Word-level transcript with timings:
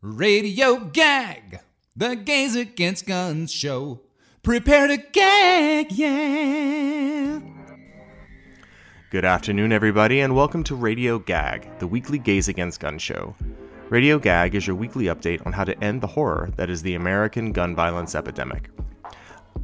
Radio 0.00 0.76
Gag, 0.76 1.58
the 1.96 2.14
Gays 2.14 2.54
Against 2.54 3.04
Guns 3.04 3.52
show. 3.52 3.98
Prepare 4.44 4.86
to 4.86 4.96
gag, 4.96 5.90
yeah. 5.90 7.40
Good 9.10 9.24
afternoon, 9.24 9.72
everybody, 9.72 10.20
and 10.20 10.36
welcome 10.36 10.62
to 10.62 10.76
Radio 10.76 11.18
Gag, 11.18 11.80
the 11.80 11.88
weekly 11.88 12.18
Gays 12.18 12.46
Against 12.46 12.78
Guns 12.78 13.02
show. 13.02 13.34
Radio 13.88 14.20
Gag 14.20 14.54
is 14.54 14.68
your 14.68 14.76
weekly 14.76 15.06
update 15.06 15.44
on 15.44 15.52
how 15.52 15.64
to 15.64 15.76
end 15.82 16.00
the 16.00 16.06
horror 16.06 16.50
that 16.54 16.70
is 16.70 16.80
the 16.82 16.94
American 16.94 17.50
gun 17.50 17.74
violence 17.74 18.14
epidemic. 18.14 18.70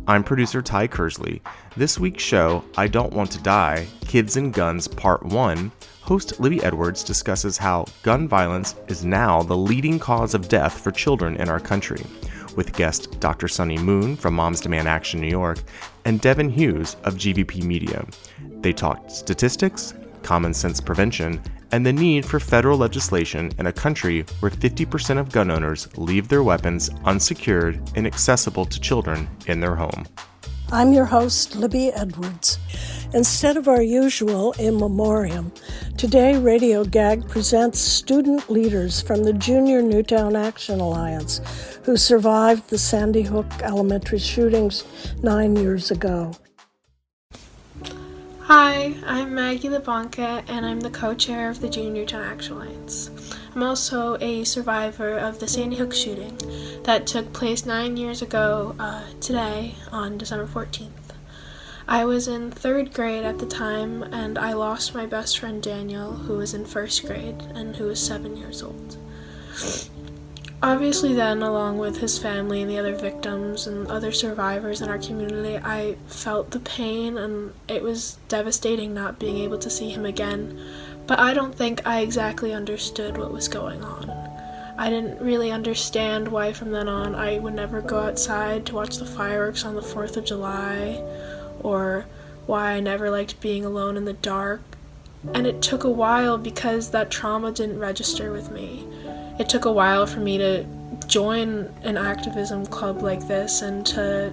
I'm 0.08 0.24
producer 0.24 0.62
Ty 0.62 0.88
Kersley. 0.88 1.42
This 1.76 2.00
week's 2.00 2.24
show, 2.24 2.64
I 2.76 2.88
Don't 2.88 3.12
Want 3.12 3.30
to 3.30 3.42
Die 3.44 3.86
Kids 4.08 4.36
and 4.36 4.52
Guns 4.52 4.88
Part 4.88 5.22
1, 5.24 5.70
host 6.04 6.38
Libby 6.38 6.62
Edwards 6.62 7.02
discusses 7.02 7.56
how 7.56 7.86
gun 8.02 8.28
violence 8.28 8.74
is 8.88 9.06
now 9.06 9.42
the 9.42 9.56
leading 9.56 9.98
cause 9.98 10.34
of 10.34 10.48
death 10.48 10.78
for 10.78 10.90
children 10.90 11.34
in 11.36 11.48
our 11.48 11.58
country, 11.58 12.04
with 12.56 12.74
guest 12.74 13.18
Dr. 13.20 13.48
Sunny 13.48 13.78
Moon 13.78 14.14
from 14.14 14.34
Moms 14.34 14.60
Demand 14.60 14.86
Action 14.86 15.18
New 15.18 15.28
York 15.28 15.60
and 16.04 16.20
Devin 16.20 16.50
Hughes 16.50 16.96
of 17.04 17.14
GVpedia. 17.14 18.06
They 18.60 18.74
talked 18.74 19.12
statistics, 19.12 19.94
common 20.22 20.52
sense 20.52 20.78
prevention, 20.78 21.40
and 21.72 21.86
the 21.86 21.92
need 21.92 22.26
for 22.26 22.38
federal 22.38 22.76
legislation 22.76 23.50
in 23.58 23.66
a 23.66 23.72
country 23.72 24.26
where 24.40 24.50
50% 24.50 25.18
of 25.18 25.32
gun 25.32 25.50
owners 25.50 25.88
leave 25.96 26.28
their 26.28 26.42
weapons 26.42 26.90
unsecured 27.06 27.80
and 27.96 28.06
accessible 28.06 28.66
to 28.66 28.78
children 28.78 29.26
in 29.46 29.58
their 29.58 29.74
home. 29.74 30.06
I'm 30.74 30.92
your 30.92 31.04
host, 31.04 31.54
Libby 31.54 31.90
Edwards. 31.90 32.58
Instead 33.14 33.56
of 33.56 33.68
our 33.68 33.80
usual 33.80 34.50
in 34.58 34.76
memoriam, 34.76 35.52
today 35.96 36.36
Radio 36.36 36.82
Gag 36.82 37.28
presents 37.28 37.78
student 37.78 38.50
leaders 38.50 39.00
from 39.00 39.22
the 39.22 39.34
Junior 39.34 39.82
Newtown 39.82 40.34
Action 40.34 40.80
Alliance 40.80 41.40
who 41.84 41.96
survived 41.96 42.70
the 42.70 42.78
Sandy 42.78 43.22
Hook 43.22 43.46
elementary 43.62 44.18
shootings 44.18 44.82
nine 45.22 45.54
years 45.54 45.92
ago. 45.92 46.32
Hi, 48.40 48.96
I'm 49.06 49.32
Maggie 49.32 49.68
LeBonca, 49.68 50.42
and 50.48 50.66
I'm 50.66 50.80
the 50.80 50.90
co 50.90 51.14
chair 51.14 51.50
of 51.50 51.60
the 51.60 51.68
Junior 51.68 51.92
Newtown 51.92 52.24
Action 52.24 52.54
Alliance. 52.54 53.10
I'm 53.54 53.62
also 53.62 54.16
a 54.20 54.42
survivor 54.42 55.16
of 55.16 55.38
the 55.38 55.46
Sandy 55.46 55.76
Hook 55.76 55.94
shooting 55.94 56.36
that 56.82 57.06
took 57.06 57.32
place 57.32 57.64
nine 57.64 57.96
years 57.96 58.20
ago 58.20 58.74
uh, 58.80 59.04
today 59.20 59.76
on 59.92 60.18
December 60.18 60.46
14th. 60.48 60.90
I 61.86 62.04
was 62.04 62.26
in 62.26 62.50
third 62.50 62.92
grade 62.92 63.22
at 63.22 63.38
the 63.38 63.46
time, 63.46 64.02
and 64.02 64.38
I 64.38 64.54
lost 64.54 64.92
my 64.92 65.06
best 65.06 65.38
friend 65.38 65.62
Daniel, 65.62 66.14
who 66.14 66.38
was 66.38 66.52
in 66.52 66.64
first 66.64 67.06
grade 67.06 67.40
and 67.54 67.76
who 67.76 67.84
was 67.84 68.04
seven 68.04 68.36
years 68.36 68.60
old. 68.60 68.96
Obviously, 70.60 71.14
then, 71.14 71.42
along 71.42 71.78
with 71.78 71.98
his 71.98 72.18
family 72.18 72.62
and 72.62 72.70
the 72.70 72.78
other 72.78 72.96
victims 72.96 73.68
and 73.68 73.86
other 73.86 74.10
survivors 74.10 74.80
in 74.80 74.88
our 74.88 74.98
community, 74.98 75.58
I 75.62 75.96
felt 76.08 76.50
the 76.50 76.60
pain 76.60 77.18
and 77.18 77.52
it 77.68 77.82
was 77.82 78.16
devastating 78.26 78.94
not 78.94 79.20
being 79.20 79.36
able 79.36 79.58
to 79.58 79.70
see 79.70 79.90
him 79.90 80.06
again. 80.06 80.58
But 81.06 81.18
I 81.18 81.34
don't 81.34 81.54
think 81.54 81.86
I 81.86 82.00
exactly 82.00 82.52
understood 82.52 83.18
what 83.18 83.32
was 83.32 83.48
going 83.48 83.82
on. 83.82 84.10
I 84.76 84.90
didn't 84.90 85.20
really 85.20 85.50
understand 85.50 86.28
why 86.28 86.52
from 86.52 86.72
then 86.72 86.88
on 86.88 87.14
I 87.14 87.38
would 87.38 87.54
never 87.54 87.80
go 87.80 88.00
outside 88.00 88.66
to 88.66 88.74
watch 88.74 88.96
the 88.96 89.06
fireworks 89.06 89.64
on 89.64 89.74
the 89.74 89.80
4th 89.80 90.16
of 90.16 90.24
July, 90.24 91.00
or 91.60 92.06
why 92.46 92.72
I 92.72 92.80
never 92.80 93.10
liked 93.10 93.40
being 93.40 93.64
alone 93.64 93.96
in 93.96 94.04
the 94.04 94.12
dark. 94.14 94.62
And 95.32 95.46
it 95.46 95.62
took 95.62 95.84
a 95.84 95.90
while 95.90 96.36
because 96.36 96.90
that 96.90 97.10
trauma 97.10 97.52
didn't 97.52 97.78
register 97.78 98.32
with 98.32 98.50
me 98.50 98.86
it 99.38 99.48
took 99.48 99.64
a 99.64 99.72
while 99.72 100.06
for 100.06 100.20
me 100.20 100.38
to 100.38 100.64
join 101.06 101.72
an 101.82 101.96
activism 101.96 102.64
club 102.66 103.02
like 103.02 103.26
this 103.26 103.62
and 103.62 103.84
to 103.84 104.32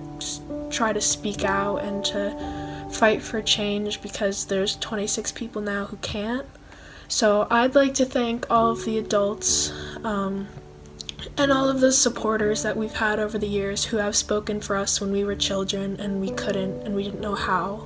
try 0.70 0.94
to 0.94 1.02
speak 1.02 1.44
out 1.44 1.78
and 1.78 2.06
to 2.06 2.88
fight 2.92 3.22
for 3.22 3.42
change 3.42 4.02
because 4.02 4.46
there's 4.46 4.76
26 4.78 5.32
people 5.32 5.62
now 5.62 5.86
who 5.86 5.98
can't. 5.98 6.46
So 7.12 7.46
I'd 7.52 7.76
like 7.76 7.94
to 7.96 8.06
thank 8.06 8.50
all 8.50 8.72
of 8.72 8.86
the 8.86 8.98
adults 8.98 9.74
um, 10.06 10.48
and 11.38 11.52
all 11.52 11.68
of 11.68 11.82
the 11.82 11.92
supporters 11.92 12.64
that 12.64 12.78
we've 12.78 12.94
had 12.94 13.20
over 13.20 13.38
the 13.38 13.50
years 13.50 13.84
who 13.84 13.98
have 13.98 14.16
spoken 14.16 14.62
for 14.62 14.78
us 14.78 15.02
when 15.02 15.12
we 15.12 15.26
were 15.26 15.36
children 15.36 16.00
and 16.00 16.22
we 16.22 16.32
couldn't 16.32 16.84
and 16.84 16.96
we 16.96 17.04
didn't 17.04 17.20
know 17.20 17.36
how. 17.36 17.86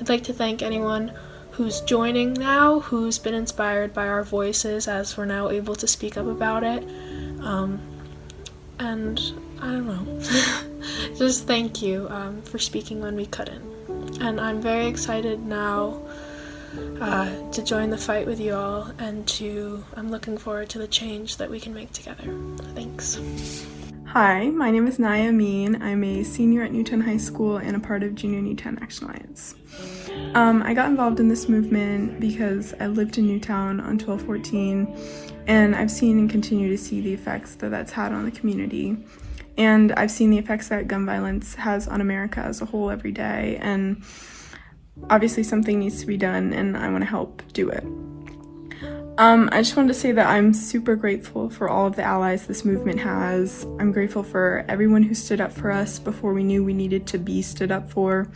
I'd 0.00 0.08
like 0.08 0.24
to 0.24 0.32
thank 0.32 0.62
anyone 0.62 1.12
who's 1.52 1.80
joining 1.82 2.32
now, 2.32 2.80
who's 2.80 3.20
been 3.20 3.34
inspired 3.34 3.94
by 3.94 4.08
our 4.08 4.24
voices 4.24 4.88
as 4.88 5.16
we're 5.16 5.26
now 5.26 5.48
able 5.48 5.76
to 5.76 5.86
speak 5.86 6.16
up 6.16 6.26
about 6.26 6.64
it. 6.64 6.82
Um, 7.42 7.80
and 8.80 9.20
I 9.60 9.66
don't 9.66 9.86
know. 9.86 10.20
Just 11.16 11.46
thank 11.46 11.82
you 11.82 12.08
um, 12.10 12.42
for 12.42 12.58
speaking 12.58 13.00
when 13.00 13.14
we 13.14 13.26
couldn't. 13.26 14.20
And 14.20 14.40
I'm 14.40 14.60
very 14.60 14.86
excited 14.86 15.46
now 15.46 16.02
uh, 17.00 17.50
to 17.50 17.62
join 17.62 17.90
the 17.90 17.98
fight 17.98 18.26
with 18.26 18.40
you 18.40 18.54
all, 18.54 18.90
and 18.98 19.26
to 19.28 19.84
I'm 19.94 20.10
looking 20.10 20.38
forward 20.38 20.68
to 20.70 20.78
the 20.78 20.88
change 20.88 21.36
that 21.36 21.50
we 21.50 21.60
can 21.60 21.74
make 21.74 21.92
together. 21.92 22.24
Thanks. 22.74 23.18
Hi, 24.06 24.48
my 24.50 24.70
name 24.70 24.86
is 24.86 24.98
Naya 24.98 25.28
Amin. 25.28 25.82
I'm 25.82 26.02
a 26.04 26.22
senior 26.22 26.62
at 26.62 26.72
Newtown 26.72 27.00
High 27.00 27.16
School 27.16 27.58
and 27.58 27.76
a 27.76 27.80
part 27.80 28.02
of 28.02 28.14
Junior 28.14 28.40
Newtown 28.40 28.78
Action 28.80 29.06
Alliance. 29.08 29.56
Um, 30.34 30.62
I 30.62 30.74
got 30.74 30.88
involved 30.88 31.20
in 31.20 31.28
this 31.28 31.48
movement 31.48 32.20
because 32.20 32.72
I 32.80 32.86
lived 32.86 33.18
in 33.18 33.26
Newtown 33.26 33.80
on 33.80 33.98
1214, 33.98 35.42
and 35.46 35.74
I've 35.74 35.90
seen 35.90 36.18
and 36.18 36.30
continue 36.30 36.70
to 36.70 36.78
see 36.78 37.00
the 37.00 37.12
effects 37.12 37.56
that 37.56 37.70
that's 37.70 37.92
had 37.92 38.12
on 38.12 38.24
the 38.24 38.30
community. 38.30 38.96
And 39.58 39.92
I've 39.92 40.10
seen 40.10 40.30
the 40.30 40.38
effects 40.38 40.68
that 40.68 40.88
gun 40.88 41.04
violence 41.04 41.54
has 41.56 41.88
on 41.88 42.00
America 42.00 42.40
as 42.40 42.62
a 42.62 42.64
whole 42.64 42.90
every 42.90 43.12
day, 43.12 43.58
and 43.60 44.02
obviously 45.10 45.42
something 45.42 45.78
needs 45.78 46.00
to 46.00 46.06
be 46.06 46.16
done, 46.16 46.52
and 46.52 46.76
I 46.76 46.88
want 46.90 47.02
to 47.02 47.10
help 47.10 47.42
do 47.52 47.68
it. 47.68 47.84
Um, 49.18 49.48
I 49.50 49.62
just 49.62 49.74
wanted 49.76 49.88
to 49.88 49.94
say 49.94 50.12
that 50.12 50.26
I'm 50.26 50.52
super 50.52 50.94
grateful 50.94 51.48
for 51.48 51.70
all 51.70 51.86
of 51.86 51.96
the 51.96 52.02
allies 52.02 52.46
this 52.46 52.66
movement 52.66 53.00
has. 53.00 53.64
I'm 53.80 53.90
grateful 53.90 54.22
for 54.22 54.64
everyone 54.68 55.02
who 55.02 55.14
stood 55.14 55.40
up 55.40 55.52
for 55.52 55.70
us 55.70 55.98
before 55.98 56.34
we 56.34 56.44
knew 56.44 56.62
we 56.62 56.74
needed 56.74 57.06
to 57.08 57.18
be 57.18 57.40
stood 57.40 57.72
up 57.72 57.90
for. 57.90 58.28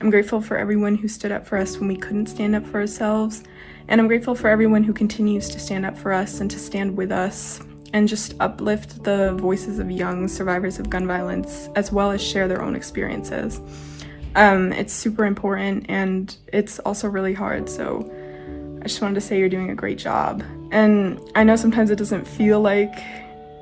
I'm 0.00 0.10
grateful 0.10 0.40
for 0.40 0.56
everyone 0.56 0.96
who 0.96 1.06
stood 1.06 1.30
up 1.30 1.46
for 1.46 1.56
us 1.56 1.78
when 1.78 1.86
we 1.86 1.96
couldn't 1.96 2.26
stand 2.26 2.56
up 2.56 2.66
for 2.66 2.80
ourselves. 2.80 3.44
And 3.86 4.00
I'm 4.00 4.08
grateful 4.08 4.34
for 4.34 4.48
everyone 4.48 4.82
who 4.82 4.92
continues 4.92 5.48
to 5.50 5.60
stand 5.60 5.86
up 5.86 5.96
for 5.96 6.12
us 6.12 6.40
and 6.40 6.50
to 6.50 6.58
stand 6.58 6.96
with 6.96 7.12
us 7.12 7.60
and 7.92 8.08
just 8.08 8.34
uplift 8.40 9.04
the 9.04 9.32
voices 9.34 9.78
of 9.78 9.92
young 9.92 10.26
survivors 10.26 10.80
of 10.80 10.90
gun 10.90 11.06
violence 11.06 11.68
as 11.76 11.92
well 11.92 12.10
as 12.10 12.20
share 12.20 12.48
their 12.48 12.62
own 12.62 12.74
experiences. 12.74 13.60
Um, 14.36 14.72
it's 14.72 14.92
super 14.92 15.24
important 15.24 15.86
and 15.88 16.36
it's 16.52 16.78
also 16.80 17.08
really 17.08 17.32
hard. 17.32 17.68
So 17.70 18.08
I 18.80 18.86
just 18.86 19.00
wanted 19.00 19.14
to 19.14 19.20
say 19.22 19.38
you're 19.38 19.48
doing 19.48 19.70
a 19.70 19.74
great 19.74 19.98
job. 19.98 20.44
And 20.70 21.18
I 21.34 21.42
know 21.42 21.56
sometimes 21.56 21.90
it 21.90 21.96
doesn't 21.96 22.26
feel 22.26 22.60
like 22.60 23.02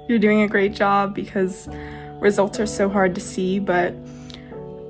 you're 0.09 0.19
doing 0.19 0.43
a 0.43 0.49
great 0.49 0.75
job 0.75 1.15
because 1.15 1.69
results 2.21 2.59
are 2.59 2.67
so 2.67 2.89
hard 2.89 3.15
to 3.15 3.21
see, 3.21 3.61
but 3.61 3.95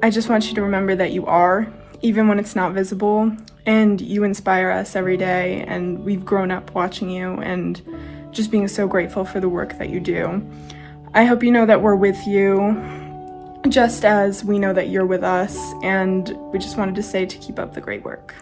I 0.03 0.11
just 0.11 0.29
want 0.29 0.49
you 0.49 0.55
to 0.55 0.63
remember 0.63 0.97
that 0.97 1.13
you 1.13 1.27
are, 1.27 1.73
even 2.01 2.29
when 2.29 2.39
it's 2.39 2.57
not 2.57 2.73
visible, 2.73 3.31
and 3.67 4.01
you 4.01 4.25
inspire 4.25 4.71
us 4.71 4.97
every 4.97 5.17
day, 5.17 5.65
and 5.67 6.05
we've 6.05 6.25
grown 6.25 6.51
up 6.51 6.75
watching 6.75 7.11
you 7.11 7.35
and 7.41 7.81
just 8.31 8.51
being 8.51 8.69
so 8.69 8.87
grateful 8.87 9.25
for 9.25 9.41
the 9.41 9.49
work 9.49 9.79
that 9.79 9.91
you 9.91 10.01
do. 10.01 10.43
I 11.15 11.25
hope 11.25 11.43
you 11.43 11.53
know 11.53 11.67
that 11.67 11.83
we're 11.83 11.95
with 11.95 12.27
you, 12.27 12.59
just 13.69 14.05
as 14.05 14.45
we 14.45 14.59
know 14.59 14.73
that 14.73 14.91
you're 14.91 15.07
with 15.07 15.25
us, 15.25 15.57
and 15.83 16.29
we 16.53 16.59
just 16.59 16.77
wanted 16.77 16.95
to 16.95 17.03
say 17.03 17.25
to 17.25 17.39
keep 17.39 17.59
up 17.59 17.75
the 17.75 17.81
great 17.81 18.05
work. 18.05 18.35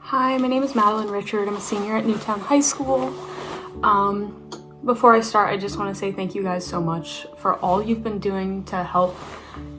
Hi, 0.00 0.36
my 0.38 0.48
name 0.48 0.62
is 0.62 0.74
Madeline 0.74 1.08
Richard. 1.08 1.46
I'm 1.46 1.56
a 1.56 1.60
senior 1.60 1.96
at 1.96 2.06
Newtown 2.06 2.40
High 2.40 2.60
School. 2.60 3.14
Um, 3.84 4.50
before 4.84 5.14
I 5.14 5.20
start, 5.20 5.52
I 5.52 5.56
just 5.56 5.78
want 5.78 5.94
to 5.94 5.98
say 5.98 6.10
thank 6.10 6.34
you 6.34 6.42
guys 6.42 6.66
so 6.66 6.80
much 6.80 7.26
for 7.36 7.56
all 7.56 7.82
you've 7.82 8.02
been 8.02 8.18
doing 8.18 8.64
to 8.64 8.82
help 8.82 9.16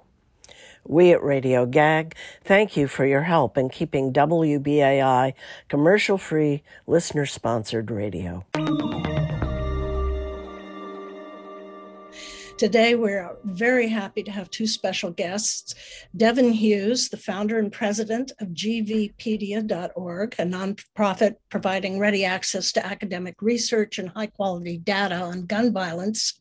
We 0.85 1.13
at 1.13 1.23
Radio 1.23 1.65
Gag 1.65 2.13
thank 2.43 2.75
you 2.75 2.87
for 2.87 3.05
your 3.05 3.21
help 3.21 3.57
in 3.57 3.69
keeping 3.69 4.11
WBAI 4.11 5.33
commercial-free, 5.69 6.61
listener-sponsored 6.87 7.89
radio. 7.89 8.43
Today, 12.63 12.95
we're 12.95 13.35
very 13.43 13.89
happy 13.89 14.23
to 14.23 14.31
have 14.31 14.49
two 14.49 14.67
special 14.67 15.11
guests 15.11 15.75
Devin 16.15 16.53
Hughes, 16.53 17.09
the 17.09 17.17
founder 17.17 17.59
and 17.59 17.69
president 17.69 18.31
of 18.39 18.47
GVpedia.org, 18.53 20.35
a 20.39 20.45
nonprofit 20.45 21.35
providing 21.49 21.99
ready 21.99 22.23
access 22.23 22.71
to 22.71 22.85
academic 22.85 23.41
research 23.41 23.99
and 23.99 24.07
high 24.07 24.27
quality 24.27 24.77
data 24.77 25.15
on 25.15 25.45
gun 25.45 25.73
violence, 25.73 26.39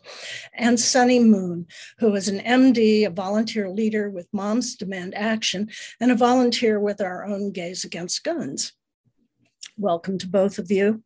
and 0.54 0.78
Sunny 0.78 1.18
Moon, 1.18 1.66
who 1.98 2.14
is 2.14 2.28
an 2.28 2.38
MD, 2.38 3.04
a 3.04 3.10
volunteer 3.10 3.68
leader 3.68 4.08
with 4.08 4.28
Moms 4.32 4.76
Demand 4.76 5.16
Action, 5.16 5.70
and 5.98 6.12
a 6.12 6.14
volunteer 6.14 6.78
with 6.78 7.00
our 7.00 7.24
own 7.24 7.50
Gays 7.50 7.82
Against 7.82 8.22
Guns. 8.22 8.74
Welcome 9.76 10.18
to 10.18 10.28
both 10.28 10.60
of 10.60 10.70
you. 10.70 11.02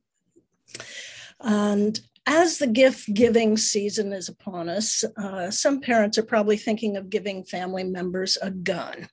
And 1.40 1.98
as 2.26 2.58
the 2.58 2.67
gift 2.67 3.12
giving 3.14 3.56
season 3.56 4.12
is 4.12 4.28
upon 4.28 4.69
us, 4.69 5.05
uh, 5.17 5.50
some 5.50 5.81
parents 5.81 6.19
are 6.19 6.25
probably 6.25 6.56
thinking 6.56 6.96
of 6.96 7.08
giving 7.08 7.44
family 7.44 7.84
members 7.84 8.37
a 8.43 8.50
gun. 8.50 9.08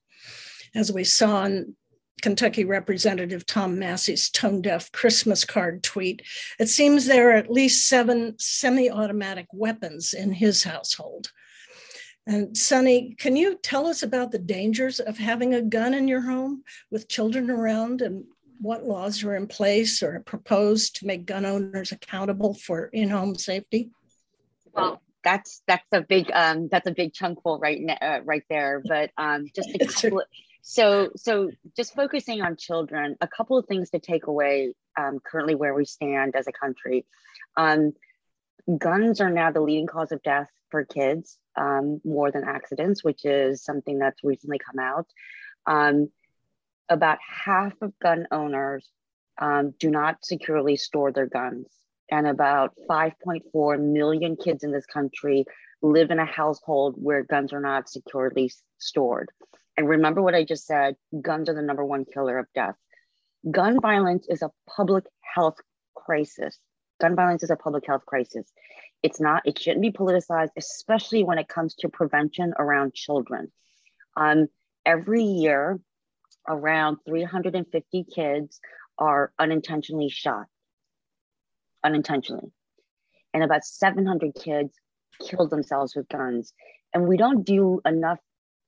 As 0.76 0.92
we 0.92 1.04
saw 1.04 1.46
in 1.46 1.76
Kentucky 2.24 2.66
Representative 2.66 3.46
Tom 3.46 3.78
Massie's 3.78 4.30
tone 4.30 4.62
deaf 4.62 4.92
Christmas 4.92 5.46
card 5.46 5.84
tweet, 5.84 6.24
it 6.60 6.70
seems 6.70 7.06
there 7.06 7.30
are 7.30 7.36
at 7.36 7.52
least 7.52 7.88
seven 7.88 8.36
semi 8.40 8.90
automatic 8.90 9.46
weapons 9.54 10.14
in 10.14 10.32
his 10.34 10.64
household. 10.64 11.32
And 12.26 12.56
Sunny, 12.56 13.16
can 13.20 13.36
you 13.36 13.60
tell 13.62 13.86
us 13.86 14.02
about 14.02 14.32
the 14.32 14.40
dangers 14.40 15.00
of 15.02 15.18
having 15.18 15.54
a 15.54 15.62
gun 15.62 15.94
in 15.94 16.08
your 16.08 16.22
home 16.22 16.64
with 16.90 17.10
children 17.10 17.52
around 17.52 18.02
and 18.02 18.24
what 18.64 18.86
laws 18.86 19.24
are 19.24 19.36
in 19.36 19.46
place 19.46 20.02
or 20.02 20.22
proposed 20.22 20.96
to 20.96 21.06
make 21.06 21.26
gun 21.26 21.46
owners 21.46 21.92
accountable 21.92 22.54
for 22.54 22.86
in-home 22.86 23.36
safety? 23.36 23.90
Well, 24.74 25.02
that's 25.24 25.62
that's 25.68 25.86
a 25.92 26.02
big 26.02 26.32
um, 26.34 26.70
that's 26.70 26.88
a 26.88 26.94
big 26.94 27.14
chunk 27.14 27.44
full 27.44 27.60
right 27.60 27.80
now, 27.80 27.98
uh, 28.02 28.20
right 28.24 28.44
there. 28.50 28.82
But 28.86 29.12
um, 29.18 29.48
just 29.54 29.70
a 29.76 29.86
couple. 29.86 30.24
So 30.62 31.10
so 31.18 31.52
just 31.76 31.94
focusing 31.94 32.42
on 32.42 32.56
children, 32.56 33.18
a 33.20 33.28
couple 33.28 33.58
of 33.58 33.66
things 33.68 33.90
to 33.90 34.00
take 34.00 34.28
away 34.28 34.74
um, 34.98 35.20
currently 35.20 35.56
where 35.56 35.74
we 35.74 35.84
stand 35.86 36.36
as 36.36 36.48
a 36.48 36.54
country. 36.54 37.06
Um, 37.58 37.92
guns 38.78 39.20
are 39.20 39.30
now 39.30 39.52
the 39.52 39.62
leading 39.62 39.88
cause 39.88 40.14
of 40.14 40.24
death 40.24 40.50
for 40.70 40.86
kids 40.86 41.38
um, 41.58 42.00
more 42.06 42.32
than 42.32 42.46
accidents, 42.46 43.04
which 43.04 43.26
is 43.26 43.62
something 43.62 44.00
that's 44.00 44.24
recently 44.24 44.58
come 44.58 44.80
out. 44.80 45.08
Um, 45.66 46.10
about 46.94 47.18
half 47.28 47.74
of 47.82 47.98
gun 48.00 48.28
owners 48.32 48.90
um, 49.40 49.74
do 49.80 49.90
not 49.90 50.24
securely 50.24 50.78
store 50.78 51.12
their 51.12 51.28
guns. 51.28 51.68
And 52.12 52.28
about 52.28 52.74
5.4 52.90 53.80
million 53.80 54.36
kids 54.36 54.64
in 54.64 54.72
this 54.72 54.86
country 54.86 55.46
live 55.82 56.12
in 56.12 56.20
a 56.20 56.26
household 56.26 56.96
where 56.98 57.24
guns 57.24 57.52
are 57.54 57.60
not 57.60 57.90
securely 57.90 58.52
stored. 58.78 59.32
And 59.76 59.90
remember 59.90 60.22
what 60.22 60.36
I 60.36 60.44
just 60.44 60.66
said 60.68 60.96
guns 61.20 61.50
are 61.50 61.56
the 61.56 61.62
number 61.62 61.84
one 61.84 62.06
killer 62.06 62.38
of 62.38 62.46
death. 62.54 62.76
Gun 63.50 63.82
violence 63.82 64.28
is 64.30 64.42
a 64.42 64.52
public 64.70 65.06
health 65.22 65.58
crisis. 65.96 66.60
Gun 67.02 67.16
violence 67.16 67.44
is 67.44 67.50
a 67.50 67.56
public 67.56 67.86
health 67.88 68.06
crisis. 68.06 68.52
It's 69.02 69.20
not, 69.20 69.42
it 69.46 69.60
shouldn't 69.60 69.82
be 69.82 69.92
politicized, 69.92 70.52
especially 70.56 71.24
when 71.24 71.40
it 71.40 71.50
comes 71.50 71.76
to 71.76 71.90
prevention 71.90 72.54
around 72.58 72.94
children. 72.94 73.52
Um, 74.16 74.48
every 74.86 75.24
year, 75.24 75.80
around 76.48 76.98
350 77.06 78.06
kids 78.14 78.60
are 78.98 79.32
unintentionally 79.40 80.10
shot, 80.10 80.46
unintentionally. 81.84 82.52
And 83.34 83.44
about 83.44 83.64
700 83.64 84.34
kids 84.36 84.74
kill 85.20 85.48
themselves 85.48 85.96
with 85.96 86.08
guns. 86.10 86.54
And 86.94 87.08
we 87.08 87.18
don't 87.18 87.44
do 87.44 87.82
enough 87.86 88.20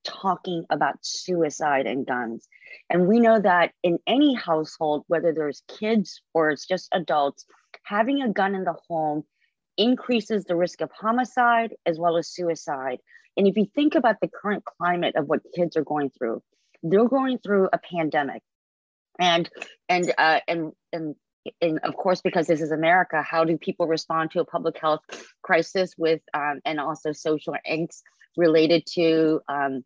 talking 0.04 0.66
about 0.70 0.96
suicide 1.02 1.86
and 1.86 2.06
guns. 2.06 2.48
And 2.90 3.08
we 3.08 3.20
know 3.20 3.40
that 3.40 3.72
in 3.84 4.00
any 4.08 4.34
household, 4.34 5.04
whether 5.08 5.34
there's 5.34 5.64
kids 5.68 6.22
or 6.34 6.50
it's 6.50 6.66
just 6.66 6.90
adults, 6.94 7.46
having 7.84 8.22
a 8.22 8.32
gun 8.32 8.56
in 8.56 8.64
the 8.64 8.76
home 8.88 9.24
increases 9.78 10.46
the 10.46 10.56
risk 10.56 10.82
of 10.82 10.92
homicide 10.92 11.74
as 11.86 12.00
well 12.00 12.18
as 12.18 12.30
suicide. 12.30 13.00
And 13.38 13.48
if 13.48 13.58
you 13.58 13.66
think 13.76 13.96
about 13.96 14.18
the 14.22 14.30
current 14.30 14.64
climate 14.64 15.16
of 15.16 15.28
what 15.28 15.42
kids 15.56 15.76
are 15.76 15.84
going 15.84 16.12
through, 16.12 16.42
they're 16.84 17.08
going 17.08 17.40
through 17.40 17.70
a 17.72 17.78
pandemic. 17.78 18.42
And 19.18 19.50
and 19.88 20.14
uh, 20.18 20.40
and 20.48 20.74
and 20.92 21.16
and 21.62 21.80
of 21.80 21.96
course 21.96 22.22
because 22.22 22.48
this 22.48 22.60
is 22.60 22.72
america 22.72 23.22
how 23.22 23.46
do 23.46 23.58
people 23.58 23.88
respond 23.88 24.32
to 24.32 24.40
a 24.40 24.46
public 24.46 24.78
health 24.78 25.02
crisis 25.42 25.94
with 25.98 26.22
um, 26.34 26.60
and 26.66 26.80
also 26.80 27.12
social 27.12 27.56
angst 27.70 28.02
related 28.36 28.86
to 28.88 29.40
um, 29.48 29.86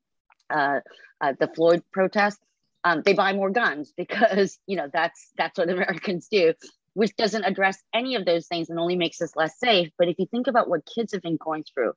uh, 0.50 0.80
uh, 1.22 1.34
the 1.40 1.48
floyd 1.48 1.84
protest? 1.92 2.40
Um, 2.84 3.04
they 3.06 3.14
buy 3.14 3.34
more 3.34 3.52
guns 3.52 3.94
because 3.96 4.58
you 4.68 4.78
know 4.78 4.90
that's 4.92 5.32
that's 5.38 5.60
what 5.60 5.70
americans 5.70 6.28
do 6.32 6.54
which 6.94 7.16
doesn't 7.16 7.44
address 7.44 7.82
any 7.94 8.16
of 8.16 8.26
those 8.26 8.48
things 8.48 8.70
and 8.70 8.80
only 8.80 8.96
makes 8.96 9.22
us 9.22 9.36
less 9.36 9.58
safe. 9.60 9.90
But 9.98 10.08
if 10.10 10.18
you 10.20 10.26
think 10.26 10.48
about 10.48 10.70
what 10.70 10.86
kids 10.86 11.14
have 11.14 11.22
been 11.22 11.38
going 11.38 11.64
through 11.64 11.94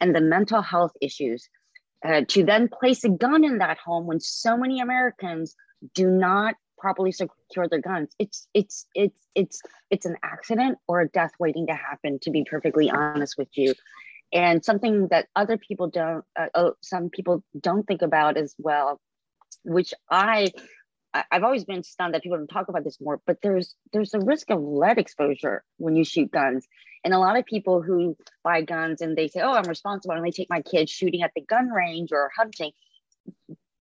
and 0.00 0.14
the 0.14 0.20
mental 0.20 0.60
health 0.60 0.92
issues 1.00 1.48
uh, 2.04 2.22
to 2.28 2.44
then 2.44 2.68
place 2.68 3.04
a 3.04 3.08
gun 3.08 3.44
in 3.44 3.58
that 3.58 3.78
home 3.78 4.06
when 4.06 4.20
so 4.20 4.56
many 4.56 4.80
Americans 4.80 5.54
do 5.94 6.10
not 6.10 6.54
properly 6.78 7.12
secure 7.12 7.68
their 7.68 7.80
guns. 7.80 8.14
It's 8.18 8.46
it's 8.52 8.86
it's 8.94 9.18
it's 9.34 9.62
it's 9.90 10.06
an 10.06 10.16
accident 10.22 10.78
or 10.86 11.00
a 11.00 11.08
death 11.08 11.32
waiting 11.38 11.66
to 11.68 11.74
happen. 11.74 12.18
To 12.22 12.30
be 12.30 12.44
perfectly 12.44 12.90
honest 12.90 13.36
with 13.38 13.48
you, 13.54 13.74
and 14.32 14.64
something 14.64 15.08
that 15.08 15.28
other 15.34 15.56
people 15.56 15.88
don't, 15.88 16.24
uh, 16.38 16.46
oh, 16.54 16.74
some 16.82 17.08
people 17.08 17.42
don't 17.58 17.86
think 17.86 18.02
about 18.02 18.36
as 18.36 18.54
well, 18.58 19.00
which 19.62 19.94
I 20.10 20.50
I've 21.30 21.44
always 21.44 21.64
been 21.64 21.84
stunned 21.84 22.14
that 22.14 22.22
people 22.22 22.38
don't 22.38 22.48
talk 22.48 22.68
about 22.68 22.84
this 22.84 23.00
more, 23.00 23.20
but 23.26 23.38
there's 23.42 23.74
there's 23.92 24.14
a 24.14 24.20
risk 24.20 24.50
of 24.50 24.60
lead 24.60 24.98
exposure 24.98 25.62
when 25.76 25.94
you 25.96 26.04
shoot 26.04 26.30
guns. 26.30 26.66
And 27.04 27.12
a 27.12 27.18
lot 27.18 27.38
of 27.38 27.44
people 27.44 27.82
who 27.82 28.16
buy 28.42 28.62
guns 28.62 29.00
and 29.00 29.16
they 29.16 29.28
say, 29.28 29.40
"Oh, 29.40 29.52
I'm 29.52 29.68
responsible," 29.68 30.14
and 30.14 30.24
they 30.24 30.30
take 30.30 30.50
my 30.50 30.62
kids 30.62 30.90
shooting 30.90 31.22
at 31.22 31.32
the 31.34 31.42
gun 31.42 31.68
range 31.68 32.12
or 32.12 32.30
hunting. 32.36 32.72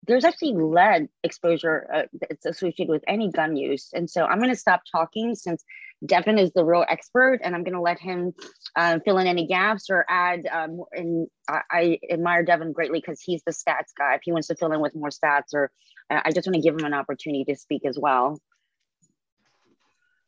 There's 0.04 0.24
actually 0.24 0.54
lead 0.54 1.08
exposure 1.22 1.88
uh, 1.94 2.02
that's 2.20 2.44
associated 2.44 2.90
with 2.90 3.04
any 3.06 3.30
gun 3.30 3.56
use. 3.56 3.90
And 3.92 4.10
so 4.10 4.24
I'm 4.24 4.38
going 4.38 4.50
to 4.50 4.56
stop 4.56 4.82
talking 4.90 5.36
since 5.36 5.64
Devin 6.04 6.38
is 6.38 6.50
the 6.52 6.64
real 6.64 6.84
expert, 6.88 7.40
and 7.44 7.54
I'm 7.54 7.62
going 7.62 7.74
to 7.74 7.80
let 7.80 8.00
him 8.00 8.34
uh, 8.74 8.98
fill 9.04 9.18
in 9.18 9.28
any 9.28 9.46
gaps 9.46 9.88
or 9.90 10.04
add. 10.08 10.46
Um, 10.50 10.82
and 10.92 11.28
I, 11.48 11.60
I 11.70 11.98
admire 12.10 12.42
Devin 12.42 12.72
greatly 12.72 12.98
because 12.98 13.20
he's 13.20 13.42
the 13.44 13.52
stats 13.52 13.94
guy. 13.96 14.14
If 14.14 14.22
he 14.24 14.32
wants 14.32 14.48
to 14.48 14.56
fill 14.56 14.72
in 14.72 14.80
with 14.80 14.96
more 14.96 15.10
stats, 15.10 15.54
or 15.54 15.70
uh, 16.10 16.20
I 16.24 16.32
just 16.32 16.48
want 16.48 16.56
to 16.56 16.62
give 16.62 16.74
him 16.74 16.84
an 16.84 16.94
opportunity 16.94 17.44
to 17.44 17.56
speak 17.56 17.84
as 17.86 17.96
well. 17.98 18.40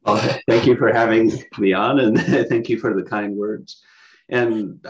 Well, 0.05 0.17
thank 0.49 0.67
you 0.67 0.77
for 0.77 0.93
having 0.93 1.33
me 1.59 1.73
on, 1.73 2.01
and 2.01 2.21
thank 2.49 2.69
you 2.69 2.79
for 2.79 2.95
the 2.95 3.03
kind 3.03 3.35
words. 3.35 3.83
And 4.31 4.85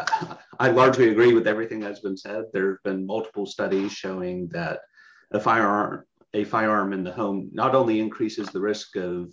I 0.60 0.68
largely 0.68 1.08
agree 1.08 1.32
with 1.32 1.48
everything 1.48 1.80
that's 1.80 2.00
been 2.00 2.16
said. 2.16 2.44
There 2.52 2.70
have 2.70 2.82
been 2.84 3.06
multiple 3.06 3.46
studies 3.46 3.92
showing 3.92 4.48
that 4.48 4.80
a 5.32 5.40
firearm 5.40 6.04
a 6.34 6.44
firearm 6.44 6.92
in 6.92 7.04
the 7.04 7.12
home 7.12 7.48
not 7.52 7.76
only 7.76 8.00
increases 8.00 8.48
the 8.48 8.60
risk 8.60 8.96
of 8.96 9.32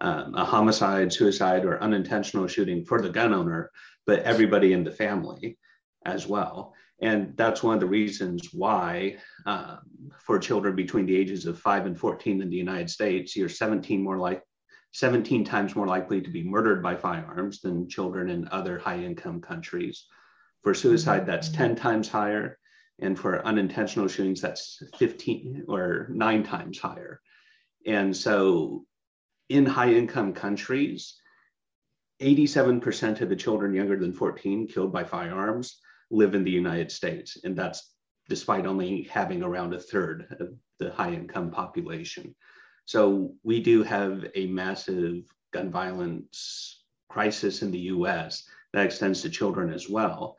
um, 0.00 0.34
a 0.34 0.44
homicide, 0.44 1.12
suicide, 1.12 1.64
or 1.64 1.80
unintentional 1.80 2.48
shooting 2.48 2.84
for 2.84 3.00
the 3.00 3.08
gun 3.08 3.32
owner, 3.32 3.70
but 4.06 4.24
everybody 4.24 4.72
in 4.72 4.82
the 4.82 4.90
family 4.90 5.56
as 6.04 6.26
well. 6.26 6.74
And 7.00 7.36
that's 7.36 7.62
one 7.62 7.74
of 7.74 7.80
the 7.80 7.86
reasons 7.86 8.48
why, 8.52 9.18
um, 9.46 9.78
for 10.18 10.40
children 10.40 10.74
between 10.74 11.06
the 11.06 11.16
ages 11.16 11.46
of 11.46 11.60
five 11.60 11.86
and 11.86 11.96
14 11.98 12.42
in 12.42 12.50
the 12.50 12.56
United 12.56 12.90
States, 12.90 13.36
you're 13.36 13.48
17 13.48 14.02
more 14.02 14.18
like 14.18 14.42
17 14.92 15.44
times 15.44 15.74
more 15.74 15.86
likely 15.86 16.20
to 16.20 16.30
be 16.30 16.42
murdered 16.42 16.82
by 16.82 16.94
firearms 16.94 17.60
than 17.60 17.88
children 17.88 18.28
in 18.28 18.48
other 18.48 18.78
high 18.78 18.98
income 18.98 19.40
countries. 19.40 20.06
For 20.62 20.74
suicide, 20.74 21.26
that's 21.26 21.48
mm-hmm. 21.48 21.74
10 21.74 21.76
times 21.76 22.08
higher. 22.08 22.58
And 22.98 23.18
for 23.18 23.44
unintentional 23.44 24.06
shootings, 24.06 24.40
that's 24.40 24.82
15 24.98 25.64
or 25.66 26.08
nine 26.10 26.44
times 26.44 26.78
higher. 26.78 27.20
And 27.86 28.16
so 28.16 28.84
in 29.48 29.66
high 29.66 29.92
income 29.92 30.34
countries, 30.34 31.18
87% 32.20 33.20
of 33.20 33.28
the 33.28 33.34
children 33.36 33.74
younger 33.74 33.98
than 33.98 34.12
14 34.12 34.68
killed 34.68 34.92
by 34.92 35.04
firearms 35.04 35.80
live 36.10 36.34
in 36.34 36.44
the 36.44 36.50
United 36.50 36.92
States. 36.92 37.38
And 37.42 37.56
that's 37.56 37.92
despite 38.28 38.66
only 38.66 39.02
having 39.04 39.42
around 39.42 39.74
a 39.74 39.80
third 39.80 40.36
of 40.38 40.54
the 40.78 40.92
high 40.92 41.12
income 41.12 41.50
population. 41.50 42.34
So 42.84 43.34
we 43.42 43.60
do 43.60 43.82
have 43.82 44.26
a 44.34 44.46
massive 44.46 45.24
gun 45.52 45.70
violence 45.70 46.84
crisis 47.08 47.62
in 47.62 47.70
the 47.70 47.78
US 47.78 48.44
that 48.72 48.86
extends 48.86 49.22
to 49.22 49.30
children 49.30 49.72
as 49.72 49.88
well. 49.88 50.36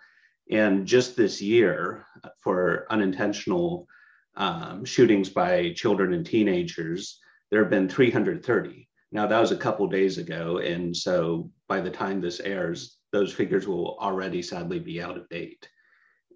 And 0.51 0.85
just 0.85 1.15
this 1.15 1.41
year, 1.41 2.05
for 2.39 2.85
unintentional 2.89 3.88
um, 4.35 4.83
shootings 4.83 5.29
by 5.29 5.73
children 5.73 6.13
and 6.13 6.25
teenagers, 6.25 7.19
there 7.51 7.62
have 7.62 7.69
been 7.69 7.88
330. 7.88 8.89
Now, 9.12 9.27
that 9.27 9.39
was 9.39 9.51
a 9.51 9.57
couple 9.57 9.88
days 9.88 10.17
ago. 10.17 10.57
And 10.57 10.95
so 10.95 11.51
by 11.67 11.79
the 11.79 11.91
time 11.91 12.19
this 12.19 12.39
airs, 12.39 12.97
those 13.12 13.31
figures 13.31 13.67
will 13.67 13.95
already 14.00 14.41
sadly 14.41 14.79
be 14.79 15.01
out 15.01 15.17
of 15.17 15.29
date. 15.29 15.69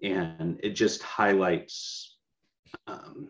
And 0.02 0.60
it 0.62 0.70
just 0.70 1.02
highlights 1.02 2.16
um, 2.86 3.28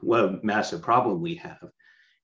what 0.00 0.20
a 0.20 0.38
massive 0.44 0.80
problem 0.80 1.20
we 1.20 1.34
have. 1.36 1.68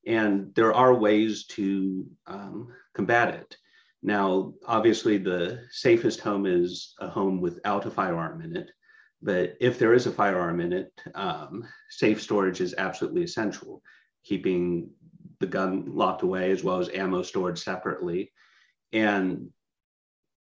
And 0.08 0.54
there 0.54 0.72
are 0.72 0.94
ways 0.94 1.44
to 1.48 2.06
um, 2.26 2.68
combat 2.94 3.34
it. 3.34 3.56
Now, 4.02 4.54
obviously, 4.66 5.18
the 5.18 5.66
safest 5.70 6.20
home 6.20 6.46
is 6.46 6.94
a 6.98 7.08
home 7.08 7.42
without 7.42 7.84
a 7.84 7.90
firearm 7.90 8.40
in 8.40 8.56
it. 8.56 8.70
But 9.20 9.56
if 9.60 9.78
there 9.78 9.92
is 9.92 10.06
a 10.06 10.10
firearm 10.10 10.60
in 10.60 10.72
it, 10.72 10.92
um, 11.14 11.62
safe 11.90 12.22
storage 12.22 12.62
is 12.62 12.74
absolutely 12.78 13.22
essential. 13.22 13.82
Keeping 14.24 14.88
the 15.40 15.46
gun 15.46 15.84
locked 15.86 16.22
away 16.22 16.52
as 16.52 16.64
well 16.64 16.78
as 16.78 16.88
ammo 16.88 17.20
stored 17.20 17.58
separately. 17.58 18.32
And 18.94 19.50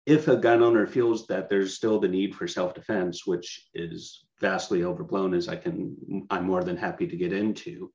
if 0.06 0.28
a 0.28 0.36
gun 0.36 0.62
owner 0.62 0.86
feels 0.86 1.26
that 1.26 1.48
there's 1.48 1.74
still 1.74 1.98
the 1.98 2.06
need 2.06 2.36
for 2.36 2.46
self-defense, 2.46 3.26
which 3.26 3.68
is 3.74 4.24
vastly 4.40 4.84
overblown, 4.84 5.34
as 5.34 5.48
I 5.48 5.56
can, 5.56 5.96
I'm 6.30 6.44
more 6.44 6.62
than 6.62 6.76
happy 6.76 7.08
to 7.08 7.16
get 7.16 7.32
into, 7.32 7.90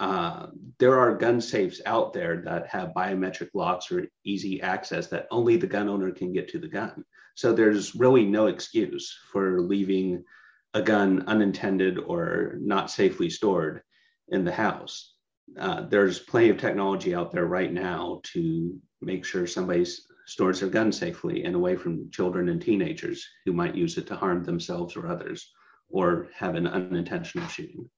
uh, 0.00 0.46
there 0.78 0.98
are 0.98 1.14
gun 1.14 1.42
safes 1.42 1.82
out 1.84 2.14
there 2.14 2.38
that 2.38 2.66
have 2.66 2.94
biometric 2.96 3.50
locks 3.52 3.92
or 3.92 4.06
easy 4.24 4.60
access 4.62 5.08
that 5.08 5.26
only 5.30 5.56
the 5.56 5.66
gun 5.66 5.90
owner 5.90 6.10
can 6.10 6.32
get 6.32 6.48
to 6.48 6.58
the 6.58 6.66
gun. 6.66 7.04
So 7.34 7.52
there's 7.52 7.94
really 7.94 8.24
no 8.24 8.46
excuse 8.46 9.14
for 9.30 9.60
leaving 9.60 10.24
a 10.72 10.80
gun 10.80 11.24
unintended 11.26 11.98
or 11.98 12.56
not 12.60 12.90
safely 12.90 13.28
stored 13.28 13.82
in 14.28 14.42
the 14.42 14.52
house. 14.52 15.14
Uh, 15.58 15.82
there's 15.82 16.18
plenty 16.18 16.48
of 16.48 16.56
technology 16.56 17.14
out 17.14 17.30
there 17.30 17.46
right 17.46 17.72
now 17.72 18.20
to 18.32 18.78
make 19.02 19.26
sure 19.26 19.46
somebody 19.46 19.84
stores 20.26 20.60
their 20.60 20.70
gun 20.70 20.92
safely 20.92 21.44
and 21.44 21.54
away 21.54 21.76
from 21.76 22.10
children 22.10 22.48
and 22.48 22.62
teenagers 22.62 23.26
who 23.44 23.52
might 23.52 23.74
use 23.74 23.98
it 23.98 24.06
to 24.06 24.16
harm 24.16 24.44
themselves 24.44 24.96
or 24.96 25.08
others 25.08 25.52
or 25.90 26.28
have 26.34 26.54
an 26.54 26.66
unintentional 26.66 27.46
shooting. 27.48 27.90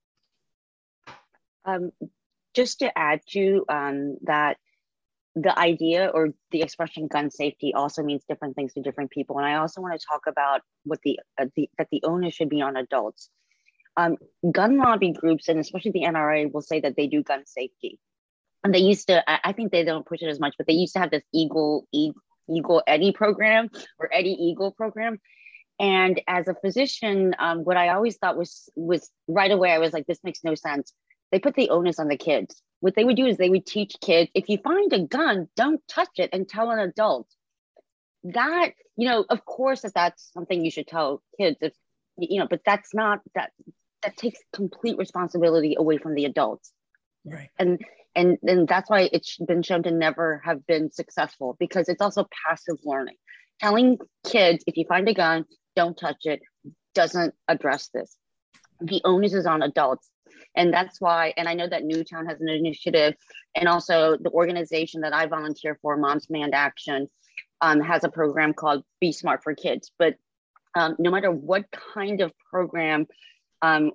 Um, 1.64 1.90
just 2.54 2.80
to 2.80 2.96
add 2.96 3.20
to 3.30 3.64
um, 3.68 4.16
that, 4.22 4.58
the 5.34 5.58
idea 5.58 6.10
or 6.12 6.28
the 6.50 6.62
expression 6.62 7.06
gun 7.06 7.30
safety 7.30 7.72
also 7.74 8.02
means 8.02 8.22
different 8.28 8.54
things 8.54 8.74
to 8.74 8.82
different 8.82 9.10
people. 9.10 9.38
And 9.38 9.46
I 9.46 9.54
also 9.54 9.80
want 9.80 9.98
to 9.98 10.06
talk 10.06 10.22
about 10.26 10.60
what 10.84 10.98
the, 11.04 11.18
uh, 11.40 11.46
the 11.56 11.70
that 11.78 11.88
the 11.90 12.02
onus 12.04 12.34
should 12.34 12.50
be 12.50 12.60
on 12.60 12.76
adults. 12.76 13.30
Um, 13.96 14.16
gun 14.50 14.78
lobby 14.78 15.12
groups 15.12 15.48
and 15.48 15.58
especially 15.58 15.92
the 15.92 16.02
NRA 16.02 16.52
will 16.52 16.62
say 16.62 16.80
that 16.80 16.96
they 16.96 17.06
do 17.06 17.22
gun 17.22 17.46
safety. 17.46 17.98
And 18.64 18.74
they 18.74 18.80
used 18.80 19.08
to, 19.08 19.28
I, 19.30 19.40
I 19.44 19.52
think 19.52 19.72
they 19.72 19.84
don't 19.84 20.06
push 20.06 20.22
it 20.22 20.28
as 20.28 20.40
much, 20.40 20.54
but 20.56 20.66
they 20.66 20.74
used 20.74 20.94
to 20.94 21.00
have 21.00 21.10
this 21.10 21.24
Eagle, 21.32 21.86
Eagle 21.92 22.82
Eddie 22.86 23.12
program 23.12 23.70
or 23.98 24.10
Eddie 24.12 24.36
Eagle 24.38 24.70
program. 24.72 25.18
And 25.80 26.20
as 26.28 26.46
a 26.46 26.54
physician, 26.54 27.34
um, 27.38 27.60
what 27.60 27.76
I 27.76 27.88
always 27.88 28.16
thought 28.18 28.36
was 28.36 28.68
was 28.76 29.10
right 29.26 29.50
away, 29.50 29.72
I 29.72 29.78
was 29.78 29.92
like, 29.92 30.06
this 30.06 30.22
makes 30.22 30.44
no 30.44 30.54
sense 30.54 30.92
they 31.32 31.38
put 31.38 31.54
the 31.54 31.70
onus 31.70 31.98
on 31.98 32.08
the 32.08 32.16
kids. 32.16 32.62
What 32.80 32.94
they 32.94 33.04
would 33.04 33.16
do 33.16 33.26
is 33.26 33.38
they 33.38 33.50
would 33.50 33.66
teach 33.66 33.96
kids 34.00 34.30
if 34.34 34.48
you 34.48 34.58
find 34.58 34.92
a 34.92 35.00
gun, 35.00 35.48
don't 35.56 35.80
touch 35.88 36.10
it 36.16 36.30
and 36.32 36.48
tell 36.48 36.70
an 36.70 36.78
adult. 36.78 37.26
That, 38.24 38.72
you 38.96 39.08
know, 39.08 39.24
of 39.28 39.44
course 39.44 39.80
that 39.80 39.94
that's 39.94 40.30
something 40.32 40.64
you 40.64 40.70
should 40.70 40.86
tell 40.86 41.22
kids 41.40 41.56
if 41.60 41.72
you 42.18 42.38
know, 42.38 42.46
but 42.48 42.60
that's 42.64 42.92
not 42.94 43.20
that 43.34 43.50
that 44.02 44.16
takes 44.16 44.38
complete 44.52 44.98
responsibility 44.98 45.74
away 45.78 45.96
from 45.96 46.14
the 46.14 46.26
adults. 46.26 46.72
Right. 47.24 47.48
And 47.58 47.80
and 48.14 48.38
and 48.42 48.68
that's 48.68 48.90
why 48.90 49.08
it's 49.12 49.38
been 49.38 49.62
shown 49.62 49.84
to 49.84 49.90
never 49.90 50.42
have 50.44 50.66
been 50.66 50.90
successful 50.90 51.56
because 51.58 51.88
it's 51.88 52.02
also 52.02 52.28
passive 52.46 52.76
learning. 52.84 53.16
Telling 53.60 53.98
kids 54.26 54.62
if 54.66 54.76
you 54.76 54.84
find 54.86 55.08
a 55.08 55.14
gun, 55.14 55.46
don't 55.76 55.96
touch 55.96 56.26
it 56.26 56.42
doesn't 56.94 57.34
address 57.48 57.88
this. 57.94 58.16
The 58.80 59.00
onus 59.04 59.32
is 59.32 59.46
on 59.46 59.62
adults 59.62 60.10
and 60.54 60.72
that's 60.72 61.00
why, 61.00 61.32
and 61.36 61.48
I 61.48 61.54
know 61.54 61.68
that 61.68 61.84
Newtown 61.84 62.26
has 62.26 62.40
an 62.40 62.48
initiative, 62.48 63.14
and 63.56 63.68
also 63.68 64.16
the 64.16 64.30
organization 64.30 65.00
that 65.02 65.14
I 65.14 65.26
volunteer 65.26 65.78
for, 65.80 65.96
Moms 65.96 66.26
Demand 66.26 66.54
Action, 66.54 67.08
um, 67.60 67.80
has 67.80 68.04
a 68.04 68.08
program 68.08 68.52
called 68.52 68.84
Be 69.00 69.12
Smart 69.12 69.42
for 69.42 69.54
Kids. 69.54 69.92
But 69.98 70.16
um, 70.74 70.96
no 70.98 71.10
matter 71.10 71.30
what 71.30 71.64
kind 71.94 72.20
of 72.20 72.32
program 72.50 73.06
um, 73.62 73.92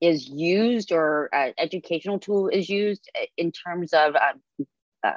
is 0.00 0.28
used 0.28 0.92
or 0.92 1.28
uh, 1.34 1.50
educational 1.58 2.18
tool 2.18 2.48
is 2.48 2.68
used 2.68 3.08
uh, 3.20 3.26
in 3.36 3.50
terms 3.50 3.92
of 3.92 4.14
uh, 4.14 4.64
uh, 5.04 5.12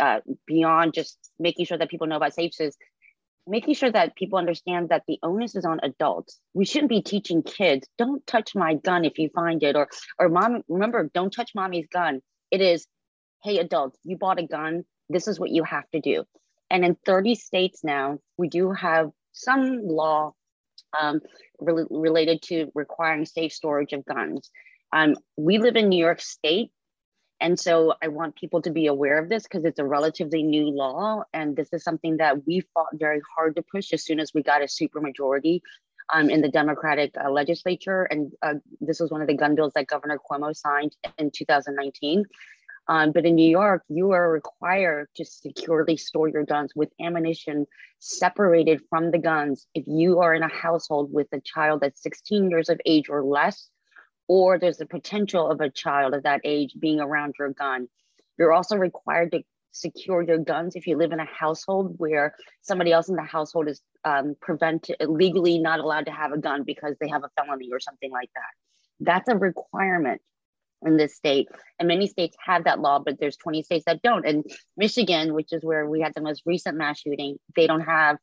uh, 0.00 0.20
beyond 0.46 0.94
just 0.94 1.18
making 1.38 1.64
sure 1.66 1.78
that 1.78 1.90
people 1.90 2.06
know 2.06 2.16
about 2.16 2.34
safes 2.34 2.76
making 3.48 3.74
sure 3.74 3.90
that 3.90 4.16
people 4.16 4.38
understand 4.38 4.90
that 4.90 5.04
the 5.08 5.18
onus 5.22 5.56
is 5.56 5.64
on 5.64 5.80
adults. 5.82 6.38
We 6.54 6.64
shouldn't 6.64 6.90
be 6.90 7.02
teaching 7.02 7.42
kids, 7.42 7.88
don't 7.96 8.26
touch 8.26 8.54
my 8.54 8.74
gun 8.74 9.04
if 9.04 9.18
you 9.18 9.30
find 9.34 9.62
it, 9.62 9.76
or 9.76 9.88
or 10.18 10.28
mom, 10.28 10.62
remember, 10.68 11.10
don't 11.12 11.32
touch 11.32 11.52
mommy's 11.54 11.86
gun. 11.92 12.20
It 12.50 12.60
is, 12.60 12.86
hey, 13.42 13.58
adults, 13.58 13.98
you 14.04 14.16
bought 14.16 14.38
a 14.38 14.46
gun. 14.46 14.84
This 15.08 15.28
is 15.28 15.40
what 15.40 15.50
you 15.50 15.64
have 15.64 15.88
to 15.92 16.00
do. 16.00 16.24
And 16.70 16.84
in 16.84 16.96
30 17.06 17.34
states 17.34 17.80
now, 17.82 18.18
we 18.36 18.48
do 18.48 18.72
have 18.72 19.10
some 19.32 19.86
law 19.86 20.32
um, 20.98 21.20
re- 21.58 21.86
related 21.90 22.42
to 22.42 22.70
requiring 22.74 23.24
safe 23.26 23.52
storage 23.52 23.92
of 23.92 24.04
guns. 24.04 24.50
Um, 24.92 25.14
we 25.36 25.58
live 25.58 25.76
in 25.76 25.88
New 25.88 25.98
York 25.98 26.20
State, 26.20 26.70
and 27.40 27.58
so 27.58 27.94
I 28.02 28.08
want 28.08 28.36
people 28.36 28.62
to 28.62 28.70
be 28.70 28.86
aware 28.86 29.18
of 29.18 29.28
this 29.28 29.44
because 29.44 29.64
it's 29.64 29.78
a 29.78 29.84
relatively 29.84 30.42
new 30.42 30.70
law. 30.70 31.22
And 31.32 31.54
this 31.54 31.68
is 31.72 31.84
something 31.84 32.16
that 32.16 32.46
we 32.46 32.62
fought 32.74 32.88
very 32.94 33.20
hard 33.36 33.56
to 33.56 33.62
push 33.62 33.92
as 33.92 34.04
soon 34.04 34.18
as 34.18 34.34
we 34.34 34.42
got 34.42 34.62
a 34.62 34.64
supermajority 34.64 35.60
um, 36.12 36.30
in 36.30 36.40
the 36.40 36.48
Democratic 36.48 37.14
uh, 37.16 37.30
legislature. 37.30 38.04
And 38.04 38.32
uh, 38.42 38.54
this 38.80 38.98
was 38.98 39.10
one 39.10 39.20
of 39.20 39.28
the 39.28 39.36
gun 39.36 39.54
bills 39.54 39.72
that 39.74 39.86
Governor 39.86 40.18
Cuomo 40.18 40.54
signed 40.54 40.96
in 41.16 41.30
2019. 41.30 42.24
Um, 42.88 43.12
but 43.12 43.26
in 43.26 43.34
New 43.34 43.48
York, 43.48 43.84
you 43.88 44.12
are 44.12 44.32
required 44.32 45.08
to 45.16 45.24
securely 45.24 45.96
store 45.98 46.26
your 46.26 46.44
guns 46.44 46.72
with 46.74 46.90
ammunition 47.00 47.66
separated 47.98 48.80
from 48.88 49.10
the 49.10 49.18
guns 49.18 49.66
if 49.74 49.84
you 49.86 50.20
are 50.20 50.34
in 50.34 50.42
a 50.42 50.48
household 50.48 51.12
with 51.12 51.28
a 51.32 51.40
child 51.40 51.82
that's 51.82 52.02
16 52.02 52.50
years 52.50 52.70
of 52.70 52.80
age 52.86 53.10
or 53.10 53.22
less 53.22 53.68
or 54.28 54.58
there's 54.58 54.76
the 54.76 54.86
potential 54.86 55.50
of 55.50 55.60
a 55.60 55.70
child 55.70 56.14
of 56.14 56.22
that 56.22 56.42
age 56.44 56.74
being 56.78 57.00
around 57.00 57.34
your 57.38 57.50
gun. 57.50 57.88
You're 58.38 58.52
also 58.52 58.76
required 58.76 59.32
to 59.32 59.42
secure 59.72 60.22
your 60.22 60.38
guns 60.38 60.76
if 60.76 60.86
you 60.86 60.96
live 60.96 61.12
in 61.12 61.20
a 61.20 61.24
household 61.24 61.94
where 61.98 62.34
somebody 62.62 62.92
else 62.92 63.08
in 63.08 63.16
the 63.16 63.22
household 63.22 63.68
is 63.68 63.80
um, 64.04 64.36
prevented 64.40 64.96
legally 65.00 65.58
not 65.58 65.80
allowed 65.80 66.06
to 66.06 66.12
have 66.12 66.32
a 66.32 66.38
gun 66.38 66.62
because 66.64 66.94
they 67.00 67.08
have 67.08 67.24
a 67.24 67.30
felony 67.36 67.70
or 67.72 67.80
something 67.80 68.10
like 68.10 68.30
that. 68.34 69.04
That's 69.04 69.28
a 69.28 69.36
requirement 69.36 70.20
in 70.82 70.96
this 70.96 71.16
state 71.16 71.48
and 71.78 71.88
many 71.88 72.06
states 72.06 72.36
have 72.44 72.64
that 72.64 72.78
law 72.78 73.00
but 73.00 73.18
there's 73.18 73.36
20 73.36 73.62
states 73.64 73.84
that 73.86 74.00
don't 74.00 74.24
and 74.24 74.44
michigan 74.76 75.34
which 75.34 75.52
is 75.52 75.64
where 75.64 75.88
we 75.88 76.00
had 76.00 76.12
the 76.14 76.20
most 76.20 76.42
recent 76.46 76.76
mass 76.76 77.00
shooting 77.00 77.36
they 77.56 77.66
don't 77.66 77.80
have 77.80 78.16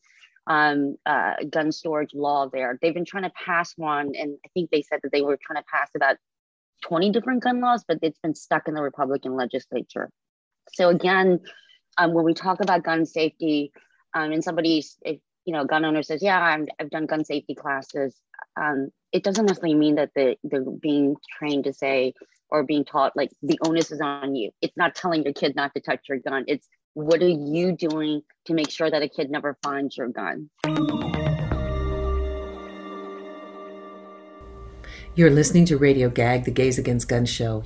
um, 0.47 0.95
uh, 1.05 1.33
gun 1.49 1.71
storage 1.71 2.13
law 2.13 2.47
there. 2.51 2.77
They've 2.81 2.93
been 2.93 3.05
trying 3.05 3.23
to 3.23 3.31
pass 3.31 3.73
one, 3.77 4.13
and 4.15 4.37
I 4.45 4.49
think 4.53 4.69
they 4.69 4.81
said 4.81 4.99
that 5.03 5.11
they 5.11 5.21
were 5.21 5.37
trying 5.41 5.61
to 5.61 5.67
pass 5.71 5.89
about 5.95 6.17
20 6.83 7.09
different 7.11 7.43
gun 7.43 7.61
laws, 7.61 7.83
but 7.87 7.99
it's 8.01 8.19
been 8.19 8.35
stuck 8.35 8.67
in 8.67 8.73
the 8.73 8.81
Republican 8.81 9.35
legislature. 9.35 10.09
So 10.73 10.89
again, 10.89 11.39
um, 11.97 12.13
when 12.13 12.25
we 12.25 12.33
talk 12.33 12.59
about 12.61 12.83
gun 12.83 13.05
safety, 13.05 13.71
um, 14.13 14.31
and 14.31 14.43
somebody, 14.43 14.83
if, 15.01 15.19
you 15.45 15.53
know, 15.53 15.65
gun 15.65 15.85
owner 15.85 16.03
says, 16.03 16.21
"Yeah, 16.21 16.39
i 16.39 16.57
have 16.79 16.89
done 16.89 17.05
gun 17.05 17.25
safety 17.25 17.55
classes," 17.55 18.15
um, 18.59 18.89
it 19.11 19.23
doesn't 19.23 19.45
necessarily 19.45 19.75
mean 19.75 19.95
that 19.95 20.11
the, 20.15 20.35
they're 20.43 20.63
being 20.63 21.15
trained 21.37 21.65
to 21.65 21.73
say 21.73 22.13
or 22.49 22.63
being 22.63 22.85
taught 22.85 23.15
like 23.15 23.31
the 23.41 23.59
onus 23.65 23.91
is 23.91 24.01
on 24.01 24.35
you. 24.35 24.51
It's 24.61 24.77
not 24.77 24.95
telling 24.95 25.23
your 25.23 25.33
kid 25.33 25.55
not 25.55 25.73
to 25.73 25.81
touch 25.81 26.01
your 26.07 26.19
gun. 26.19 26.45
It's 26.47 26.67
what 26.95 27.21
are 27.21 27.27
you 27.27 27.73
doing 27.73 28.23
to 28.45 28.53
make 28.53 28.71
sure 28.71 28.89
that 28.89 29.03
a 29.03 29.09
kid 29.09 29.29
never 29.29 29.57
finds 29.61 29.97
your 29.97 30.07
gun? 30.07 30.49
You're 35.13 35.29
listening 35.29 35.65
to 35.65 35.77
Radio 35.77 36.09
Gag, 36.09 36.45
the 36.45 36.51
Gays 36.51 36.79
Against 36.79 37.07
Guns 37.09 37.29
show, 37.29 37.63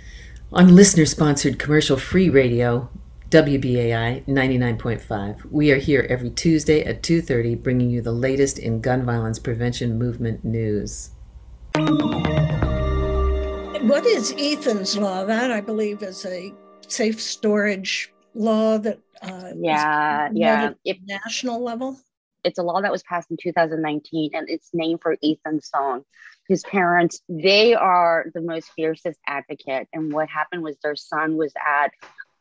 on 0.52 0.76
listener 0.76 1.06
sponsored 1.06 1.60
commercial 1.60 1.96
free 1.96 2.30
radio, 2.30 2.90
WBAI 3.30 4.26
99.5. 4.26 5.46
We 5.52 5.72
are 5.72 5.78
here 5.78 6.08
every 6.10 6.32
Tuesday 6.32 6.84
at 6.84 7.04
2:30 7.04 7.54
bringing 7.62 7.92
you 7.92 8.02
the 8.02 8.12
latest 8.12 8.58
in 8.58 8.82
gun 8.82 9.06
violence 9.06 9.38
prevention 9.38 10.00
movement 10.00 10.44
news. 10.44 11.12
What 13.84 14.06
is 14.08 14.34
Ethan's 14.40 14.98
law? 14.98 15.24
That 15.24 15.52
I 15.52 15.62
believe 15.62 16.02
is 16.02 16.26
a 16.26 16.52
safe 16.88 17.22
storage 17.22 18.12
law 18.34 18.78
that 18.80 19.00
uh, 19.22 19.52
yeah, 19.56 20.30
yeah, 20.34 20.72
if, 20.86 20.98
national 21.06 21.64
level. 21.64 21.98
It's 22.44 22.58
a 22.58 22.64
law 22.64 22.80
that 22.80 22.92
was 22.92 23.04
passed 23.04 23.30
in 23.32 23.38
2019, 23.42 24.32
and 24.34 24.50
it's 24.50 24.70
named 24.74 25.02
for 25.02 25.18
Ethan 25.22 25.62
Song. 25.62 26.06
His 26.48 26.64
parents, 26.64 27.22
they 27.28 27.74
are 27.74 28.28
the 28.34 28.42
most 28.42 28.72
fiercest 28.72 29.20
advocate. 29.28 29.90
And 29.92 30.14
what 30.14 30.30
happened 30.30 30.64
was 30.64 30.78
their 30.82 30.96
son 30.96 31.36
was 31.36 31.52
at 31.58 31.92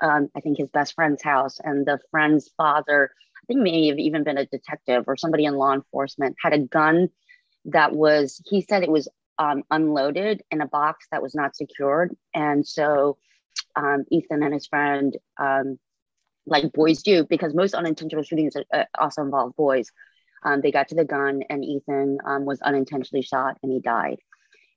um, 0.01 0.29
I 0.37 0.41
think 0.41 0.59
his 0.59 0.71
best 0.71 0.95
friend's 0.95 1.23
house, 1.23 1.59
and 1.63 1.87
the 1.87 1.99
friend's 2.11 2.49
father, 2.57 3.11
I 3.37 3.47
think 3.47 3.61
may 3.61 3.89
have 3.89 3.99
even 3.99 4.25
been 4.25 4.39
a 4.39 4.47
detective 4.47 5.05
or 5.07 5.17
somebody 5.17 5.45
in 5.45 5.55
law 5.55 5.73
enforcement, 5.73 6.37
had 6.41 6.53
a 6.53 6.59
gun 6.59 7.09
that 7.67 7.93
was, 7.93 8.41
he 8.47 8.63
said 8.63 8.83
it 8.83 8.91
was 8.91 9.09
um, 9.39 9.63
unloaded 9.71 10.43
in 10.51 10.61
a 10.61 10.67
box 10.67 11.07
that 11.11 11.23
was 11.23 11.35
not 11.35 11.57
secured. 11.57 12.17
And 12.35 12.67
so 12.67 13.19
um, 13.77 14.05
Ethan 14.11 14.43
and 14.43 14.55
his 14.55 14.67
friend, 14.67 15.17
um, 15.39 15.79
like 16.49 16.73
boys 16.73 17.03
do, 17.03 17.25
because 17.25 17.55
most 17.55 17.75
unintentional 17.75 18.25
shootings 18.25 18.55
uh, 18.57 18.85
also 18.99 19.23
involve 19.23 19.55
boys, 19.57 19.91
um, 20.45 20.61
they 20.61 20.71
got 20.71 20.89
to 20.89 20.95
the 20.95 21.05
gun 21.05 21.43
and 21.49 21.65
Ethan 21.65 22.19
um, 22.25 22.45
was 22.45 22.61
unintentionally 22.61 23.23
shot 23.23 23.59
and 23.63 23.73
he 23.73 23.81
died. 23.81 24.19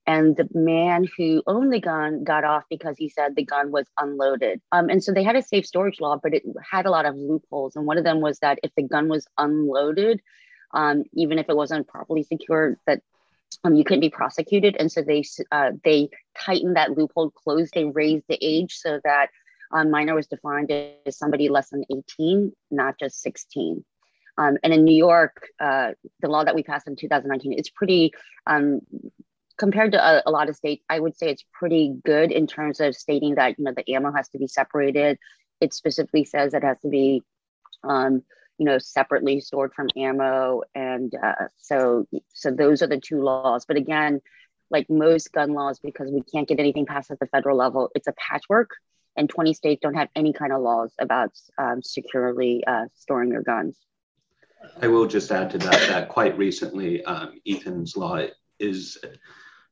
And 0.08 0.36
the 0.36 0.48
man 0.54 1.08
who 1.16 1.44
owned 1.46 1.72
the 1.72 1.80
gun 1.80 2.24
got 2.24 2.44
off 2.44 2.64
because 2.70 2.98
he 2.98 3.08
said 3.10 3.36
the 3.36 3.46
gun 3.46 3.72
was 3.72 3.86
unloaded. 4.00 4.60
Um, 4.72 4.90
and 4.90 5.04
so 5.04 5.14
they 5.14 5.24
had 5.24 5.36
a 5.36 5.44
safe 5.44 5.66
storage 5.66 6.02
law, 6.02 6.20
but 6.22 6.34
it 6.34 6.44
had 6.70 6.88
a 6.88 6.92
lot 6.92 7.06
of 7.06 7.16
loopholes. 7.16 7.76
And 7.76 7.86
one 7.86 8.00
of 8.00 8.04
them 8.04 8.20
was 8.20 8.40
that 8.40 8.60
if 8.64 8.72
the 8.76 8.84
gun 8.84 9.10
was 9.10 9.28
unloaded, 9.38 10.20
um, 10.74 11.04
even 11.14 11.38
if 11.38 11.50
it 11.50 11.56
wasn't 11.56 11.88
properly 11.88 12.24
secured, 12.24 12.78
that 12.88 13.02
um, 13.64 13.76
you 13.76 13.84
couldn't 13.84 14.02
be 14.02 14.10
prosecuted. 14.10 14.76
And 14.80 14.92
so 14.92 15.04
they 15.04 15.24
uh, 15.52 15.72
they 15.84 16.10
tightened 16.38 16.78
that 16.78 16.98
loophole, 16.98 17.30
closed. 17.30 17.74
They 17.74 17.86
raised 17.86 18.26
the 18.28 18.40
age 18.42 18.76
so 18.76 19.00
that 19.04 19.28
um, 19.74 19.92
minor 19.92 20.16
was 20.16 20.28
defined 20.28 20.72
as 20.72 21.18
somebody 21.18 21.50
less 21.50 21.70
than 21.70 21.84
18, 21.92 22.52
not 22.70 23.00
just 23.00 23.22
16. 23.22 23.84
Um, 24.38 24.58
and 24.64 24.74
in 24.74 24.86
New 24.86 24.96
York, 24.96 25.48
uh, 25.60 25.92
the 26.22 26.30
law 26.30 26.44
that 26.44 26.56
we 26.56 26.64
passed 26.64 26.88
in 26.88 26.96
2019, 26.96 27.54
it's 27.58 27.70
pretty 27.70 28.14
um, 28.48 28.82
compared 29.62 29.92
to 29.92 30.04
a, 30.04 30.24
a, 30.26 30.32
lot 30.32 30.50
of 30.50 30.56
states, 30.56 30.84
I 30.90 31.00
would 31.00 31.16
say 31.16 31.30
it's 31.30 31.46
pretty 31.54 31.94
good 32.04 32.32
in 32.32 32.48
terms 32.48 32.80
of 32.80 32.96
stating 32.96 33.36
that 33.36 33.60
you 33.60 33.66
know 33.66 33.74
the 33.76 33.94
ammo 33.94 34.12
has 34.12 34.28
to 34.30 34.40
be 34.40 34.48
separated. 34.48 35.20
It 35.60 35.74
specifically 35.74 36.24
says 36.24 36.54
it 36.54 36.64
has 36.64 36.80
to 36.80 36.90
be, 36.90 37.22
um, 37.84 38.24
you 38.58 38.66
know, 38.66 38.80
separately 38.80 39.40
stored 39.40 39.74
from 39.76 39.88
ammo, 39.96 40.64
and 40.74 41.14
uh, 41.14 41.46
so 41.60 42.08
so 42.34 42.50
those 42.50 42.82
are 42.82 42.88
the 42.88 43.00
two 43.00 43.22
laws. 43.22 43.66
But 43.68 43.78
again, 43.78 44.22
like 44.72 44.90
most 44.90 45.32
gun 45.32 45.54
laws, 45.54 45.80
because 45.80 46.10
we 46.10 46.24
can't 46.24 46.48
get 46.48 46.60
anything 46.60 46.88
passed 46.88 47.12
at 47.12 47.20
the 47.20 47.28
federal 47.28 47.58
level, 47.58 47.92
it's 47.94 48.08
a 48.08 48.14
patchwork, 48.14 48.72
and 49.16 49.30
20 49.30 49.54
states 49.54 49.82
don't 49.82 49.94
have 49.94 50.10
any 50.16 50.34
kind 50.34 50.54
of 50.54 50.62
laws 50.62 50.94
about 51.00 51.32
um, 51.58 51.82
securely 51.82 52.64
uh, 52.66 52.86
storing 52.96 53.32
your 53.32 53.44
guns. 53.44 53.78
I 54.82 54.88
will 54.88 55.08
just 55.08 55.32
add 55.32 55.50
to 55.52 55.58
that 55.60 55.88
that 55.90 56.10
quite 56.10 56.38
recently, 56.38 57.04
um, 57.06 57.34
Ethan's 57.48 57.98
law 57.98 58.26
is 58.60 58.98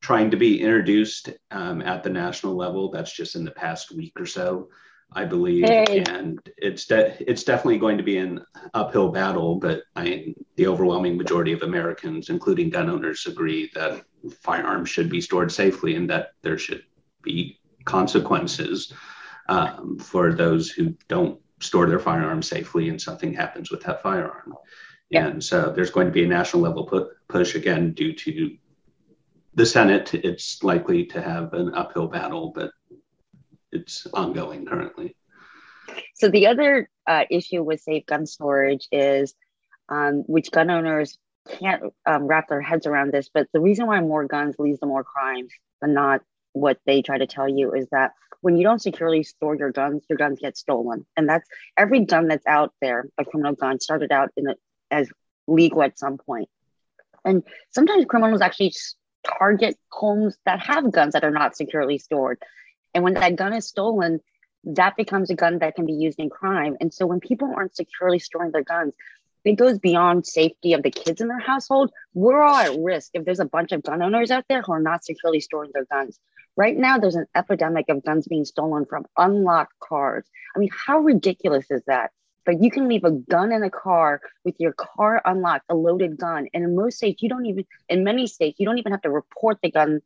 trying 0.01 0.31
to 0.31 0.37
be 0.37 0.61
introduced 0.61 1.29
um, 1.51 1.81
at 1.81 2.03
the 2.03 2.09
national 2.09 2.55
level. 2.55 2.89
That's 2.89 3.15
just 3.15 3.35
in 3.35 3.43
the 3.43 3.51
past 3.51 3.91
week 3.91 4.13
or 4.19 4.25
so, 4.25 4.69
I 5.13 5.25
believe, 5.25 5.65
hey. 5.65 6.03
and 6.09 6.39
it's 6.57 6.85
de- 6.85 7.15
it's 7.29 7.43
definitely 7.43 7.77
going 7.77 7.97
to 7.97 8.03
be 8.03 8.17
an 8.17 8.43
uphill 8.73 9.09
battle. 9.09 9.55
But 9.55 9.83
I, 9.95 10.33
the 10.55 10.67
overwhelming 10.67 11.17
majority 11.17 11.53
of 11.53 11.61
Americans, 11.61 12.29
including 12.29 12.69
gun 12.69 12.89
owners, 12.89 13.27
agree 13.27 13.69
that 13.75 14.03
firearms 14.41 14.89
should 14.89 15.09
be 15.09 15.21
stored 15.21 15.51
safely 15.51 15.95
and 15.95 16.09
that 16.09 16.31
there 16.41 16.57
should 16.57 16.83
be 17.21 17.59
consequences 17.85 18.93
um, 19.49 19.97
for 19.97 20.31
those 20.31 20.69
who 20.69 20.95
don't 21.07 21.39
store 21.59 21.87
their 21.87 21.99
firearms 21.99 22.47
safely 22.47 22.87
and 22.87 23.01
something 23.01 23.33
happens 23.33 23.71
with 23.71 23.81
that 23.81 24.01
firearm. 24.01 24.53
Yeah. 25.09 25.27
And 25.27 25.43
so 25.43 25.73
there's 25.75 25.89
going 25.89 26.05
to 26.05 26.13
be 26.13 26.23
a 26.23 26.27
national 26.27 26.61
level 26.61 26.85
pu- 26.85 27.09
push 27.27 27.55
again 27.55 27.93
due 27.93 28.13
to 28.13 28.55
the 29.55 29.65
Senate, 29.65 30.13
it's 30.13 30.63
likely 30.63 31.05
to 31.07 31.21
have 31.21 31.53
an 31.53 31.73
uphill 31.73 32.07
battle, 32.07 32.51
but 32.53 32.71
it's 33.71 34.05
ongoing 34.13 34.65
currently. 34.65 35.15
So 36.13 36.29
the 36.29 36.47
other 36.47 36.87
uh, 37.07 37.25
issue 37.31 37.63
with 37.63 37.81
safe 37.81 38.05
gun 38.05 38.27
storage 38.27 38.87
is, 38.91 39.33
um, 39.89 40.23
which 40.27 40.51
gun 40.51 40.69
owners 40.69 41.17
can't 41.49 41.91
um, 42.05 42.27
wrap 42.27 42.47
their 42.47 42.61
heads 42.61 42.85
around 42.85 43.11
this, 43.11 43.29
but 43.33 43.47
the 43.51 43.59
reason 43.59 43.87
why 43.87 43.99
more 43.99 44.25
guns 44.25 44.55
leads 44.59 44.79
to 44.79 44.85
more 44.85 45.03
crimes 45.03 45.51
than 45.81 45.95
not 45.95 46.21
what 46.53 46.79
they 46.85 47.01
try 47.01 47.17
to 47.17 47.27
tell 47.27 47.47
you 47.47 47.73
is 47.73 47.87
that 47.91 48.11
when 48.41 48.57
you 48.57 48.63
don't 48.63 48.81
securely 48.81 49.23
store 49.23 49.55
your 49.55 49.71
guns, 49.71 50.03
your 50.09 50.17
guns 50.17 50.39
get 50.39 50.57
stolen, 50.57 51.05
and 51.17 51.27
that's 51.27 51.47
every 51.77 52.05
gun 52.05 52.27
that's 52.27 52.47
out 52.47 52.73
there, 52.81 53.05
a 53.17 53.25
criminal 53.25 53.53
gun, 53.53 53.79
started 53.79 54.11
out 54.11 54.29
in 54.37 54.47
a, 54.47 54.55
as 54.89 55.09
legal 55.47 55.83
at 55.83 55.99
some 55.99 56.17
point. 56.17 56.49
and 57.25 57.43
sometimes 57.71 58.05
criminals 58.05 58.41
actually 58.41 58.73
target 59.37 59.77
homes 59.91 60.37
that 60.45 60.59
have 60.59 60.91
guns 60.91 61.13
that 61.13 61.23
are 61.23 61.31
not 61.31 61.55
securely 61.55 61.97
stored. 61.97 62.41
And 62.93 63.03
when 63.03 63.13
that 63.15 63.35
gun 63.35 63.53
is 63.53 63.67
stolen, 63.67 64.21
that 64.63 64.95
becomes 64.95 65.29
a 65.29 65.35
gun 65.35 65.59
that 65.59 65.75
can 65.75 65.85
be 65.85 65.93
used 65.93 66.19
in 66.19 66.29
crime. 66.29 66.77
And 66.79 66.93
so 66.93 67.05
when 67.05 67.19
people 67.19 67.51
aren't 67.55 67.75
securely 67.75 68.19
storing 68.19 68.51
their 68.51 68.63
guns, 68.63 68.93
it 69.45 69.53
goes 69.53 69.79
beyond 69.79 70.27
safety 70.27 70.73
of 70.73 70.83
the 70.83 70.91
kids 70.91 71.21
in 71.21 71.27
their 71.27 71.39
household. 71.39 71.91
We're 72.13 72.41
all 72.41 72.55
at 72.55 72.77
risk 72.79 73.11
if 73.13 73.25
there's 73.25 73.39
a 73.39 73.45
bunch 73.45 73.71
of 73.71 73.83
gun 73.83 74.01
owners 74.01 74.31
out 74.31 74.45
there 74.49 74.61
who 74.61 74.73
are 74.73 74.81
not 74.81 75.05
securely 75.05 75.39
storing 75.39 75.71
their 75.73 75.85
guns. 75.85 76.19
Right 76.55 76.75
now, 76.75 76.97
there's 76.97 77.15
an 77.15 77.27
epidemic 77.35 77.85
of 77.89 78.03
guns 78.03 78.27
being 78.27 78.45
stolen 78.45 78.85
from 78.85 79.05
unlocked 79.17 79.79
cars. 79.79 80.25
I 80.55 80.59
mean, 80.59 80.69
how 80.73 80.99
ridiculous 80.99 81.65
is 81.69 81.83
that? 81.87 82.11
But 82.45 82.63
you 82.63 82.71
can 82.71 82.87
leave 82.87 83.03
a 83.03 83.11
gun 83.11 83.51
in 83.51 83.63
a 83.63 83.69
car 83.69 84.21
with 84.43 84.55
your 84.59 84.73
car 84.73 85.21
unlocked, 85.23 85.65
a 85.69 85.75
loaded 85.75 86.17
gun. 86.17 86.47
And 86.53 86.63
in 86.63 86.75
most 86.75 86.97
states, 86.97 87.21
you 87.21 87.29
don't 87.29 87.45
even, 87.45 87.65
in 87.87 88.03
many 88.03 88.27
states, 88.27 88.59
you 88.59 88.65
don't 88.65 88.77
even 88.77 88.91
have 88.91 89.03
to 89.03 89.09
report 89.09 89.59
the 89.61 89.71
gun 89.71 90.01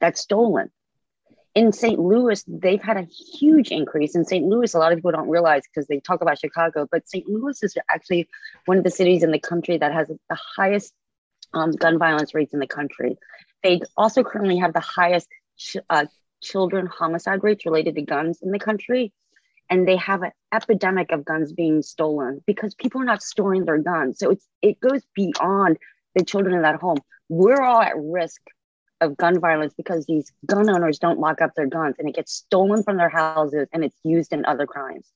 that's 0.00 0.20
stolen. 0.20 0.70
In 1.54 1.72
St. 1.72 1.98
Louis, 1.98 2.42
they've 2.48 2.82
had 2.82 2.96
a 2.96 3.02
huge 3.02 3.70
increase. 3.70 4.16
In 4.16 4.24
St. 4.24 4.44
Louis, 4.44 4.74
a 4.74 4.78
lot 4.78 4.92
of 4.92 4.98
people 4.98 5.12
don't 5.12 5.28
realize 5.28 5.62
because 5.62 5.86
they 5.86 6.00
talk 6.00 6.20
about 6.20 6.38
Chicago, 6.38 6.88
but 6.90 7.08
St. 7.08 7.28
Louis 7.28 7.62
is 7.62 7.76
actually 7.88 8.28
one 8.66 8.78
of 8.78 8.84
the 8.84 8.90
cities 8.90 9.22
in 9.22 9.30
the 9.30 9.38
country 9.38 9.78
that 9.78 9.92
has 9.92 10.08
the 10.08 10.38
highest 10.56 10.92
um, 11.52 11.70
gun 11.72 11.98
violence 11.98 12.34
rates 12.34 12.52
in 12.52 12.58
the 12.58 12.66
country. 12.66 13.16
They 13.62 13.80
also 13.96 14.24
currently 14.24 14.58
have 14.58 14.72
the 14.72 14.80
highest 14.80 15.28
ch- 15.56 15.76
uh, 15.88 16.06
children 16.42 16.86
homicide 16.86 17.42
rates 17.42 17.64
related 17.64 17.94
to 17.94 18.02
guns 18.02 18.40
in 18.42 18.50
the 18.50 18.58
country 18.58 19.12
and 19.70 19.88
they 19.88 19.96
have 19.96 20.22
an 20.22 20.32
epidemic 20.52 21.10
of 21.12 21.24
guns 21.24 21.52
being 21.52 21.82
stolen 21.82 22.42
because 22.46 22.74
people 22.74 23.00
are 23.00 23.06
not 23.06 23.22
storing 23.22 23.64
their 23.64 23.78
guns. 23.78 24.18
So 24.18 24.30
it's 24.30 24.46
it 24.62 24.80
goes 24.80 25.02
beyond 25.14 25.78
the 26.14 26.24
children 26.24 26.54
in 26.54 26.62
that 26.62 26.80
home. 26.80 26.98
We're 27.28 27.62
all 27.62 27.80
at 27.80 27.94
risk 27.96 28.40
of 29.00 29.16
gun 29.16 29.40
violence 29.40 29.74
because 29.74 30.06
these 30.06 30.32
gun 30.46 30.68
owners 30.70 30.98
don't 30.98 31.18
lock 31.18 31.40
up 31.40 31.54
their 31.56 31.66
guns 31.66 31.96
and 31.98 32.08
it 32.08 32.14
gets 32.14 32.32
stolen 32.32 32.82
from 32.82 32.96
their 32.96 33.08
houses 33.08 33.68
and 33.72 33.84
it's 33.84 33.98
used 34.04 34.32
in 34.32 34.44
other 34.44 34.66
crimes. 34.66 35.10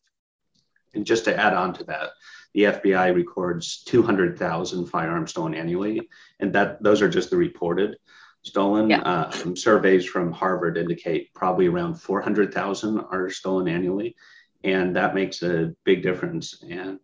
And 0.95 1.05
just 1.05 1.27
to 1.27 1.39
add 1.39 1.53
on 1.53 1.75
to 1.75 1.85
that, 1.85 2.11
the 2.55 2.65
FBI 2.65 3.15
records 3.15 3.83
200,000 3.85 4.87
firearms 4.87 5.31
stolen 5.31 5.55
annually, 5.55 6.09
and 6.41 6.53
that 6.55 6.83
those 6.83 7.03
are 7.03 7.09
just 7.09 7.29
the 7.29 7.37
reported 7.37 7.97
stolen. 8.43 8.91
Yeah. 8.91 9.01
Uh, 9.01 9.55
surveys 9.55 10.07
from 10.07 10.33
Harvard 10.33 10.77
indicate 10.79 11.33
probably 11.35 11.67
around 11.67 11.97
400,000 11.97 13.01
are 13.11 13.31
stolen 13.31 13.69
annually 13.69 14.17
and 14.65 14.97
that 14.97 15.15
makes 15.15 15.43
a 15.43 15.73
big 15.85 16.03
difference. 16.03 16.63
And 16.69 16.99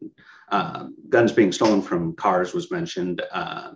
uh, 0.51 0.87
guns 1.09 1.33
being 1.33 1.53
stolen 1.53 1.83
from 1.83 2.17
cars 2.17 2.53
was 2.53 2.71
mentioned. 2.71 3.23
Uh, 3.33 3.73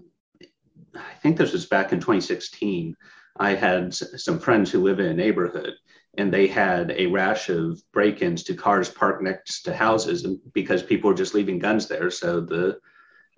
I 0.95 1.15
think 1.23 1.37
this 1.37 1.53
was 1.53 1.67
back 1.67 1.93
in 1.93 2.01
2016. 2.01 2.97
I 3.39 3.55
had 3.55 3.95
some 3.95 4.39
friends 4.41 4.71
who 4.71 4.83
live 4.83 4.99
in 4.99 5.07
a 5.07 5.15
neighborhood 5.15 5.75
and 6.17 6.33
they 6.33 6.49
had 6.49 6.91
a 6.91 7.07
rash 7.07 7.49
of 7.49 7.81
break-ins 7.93 8.43
to 8.45 8.55
cars 8.55 8.89
parked 8.89 9.23
next 9.23 9.63
to 9.63 9.75
houses 9.75 10.25
and 10.25 10.41
because 10.53 10.83
people 10.83 11.11
were 11.11 11.17
just 11.17 11.35
leaving 11.35 11.61
guns 11.61 11.87
there 11.87 12.11
so 12.11 12.41
the 12.41 12.79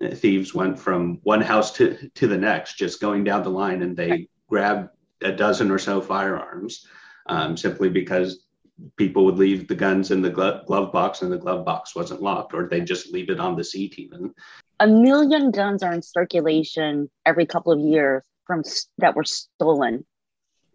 thieves 0.09 0.53
went 0.53 0.79
from 0.79 1.19
one 1.23 1.41
house 1.41 1.71
to, 1.73 2.09
to 2.15 2.27
the 2.27 2.37
next 2.37 2.77
just 2.77 3.01
going 3.01 3.23
down 3.23 3.43
the 3.43 3.49
line 3.49 3.81
and 3.81 3.95
they 3.95 4.27
grabbed 4.49 4.89
a 5.21 5.31
dozen 5.31 5.69
or 5.69 5.77
so 5.77 6.01
firearms 6.01 6.87
um, 7.27 7.55
simply 7.55 7.89
because 7.89 8.45
people 8.95 9.25
would 9.25 9.37
leave 9.37 9.67
the 9.67 9.75
guns 9.75 10.11
in 10.11 10.21
the 10.21 10.29
glove, 10.29 10.65
glove 10.65 10.91
box 10.91 11.21
and 11.21 11.31
the 11.31 11.37
glove 11.37 11.63
box 11.63 11.95
wasn't 11.95 12.21
locked 12.21 12.53
or 12.53 12.67
they'd 12.67 12.87
just 12.87 13.13
leave 13.13 13.29
it 13.29 13.39
on 13.39 13.55
the 13.55 13.63
seat 13.63 13.99
even. 13.99 14.33
A 14.79 14.87
million 14.87 15.51
guns 15.51 15.83
are 15.83 15.93
in 15.93 16.01
circulation 16.01 17.09
every 17.25 17.45
couple 17.45 17.71
of 17.71 17.79
years 17.79 18.23
from 18.47 18.63
that 18.97 19.15
were 19.15 19.23
stolen. 19.23 20.05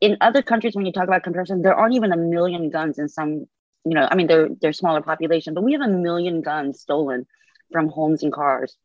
In 0.01 0.17
other 0.21 0.43
countries, 0.43 0.77
when 0.77 0.87
you 0.87 0.93
talk 0.93 1.09
about 1.09 1.25
comparison, 1.25 1.63
there 1.63 1.75
aren't 1.75 1.95
even 1.95 2.13
a 2.13 2.17
million 2.17 2.71
guns 2.71 2.99
in 2.99 3.09
some, 3.09 3.47
you 3.85 3.95
know, 3.95 4.07
I 4.09 4.15
mean, 4.15 4.27
they're 4.27 4.49
they're 4.61 4.73
smaller 4.73 5.01
population, 5.01 5.55
but 5.55 5.65
we 5.65 5.73
have 5.73 5.81
a 5.81 5.89
million 5.89 6.43
guns 6.43 6.81
stolen 6.81 7.27
from 7.73 7.89
homes 7.89 8.23
and 8.23 8.33
cars 8.33 8.77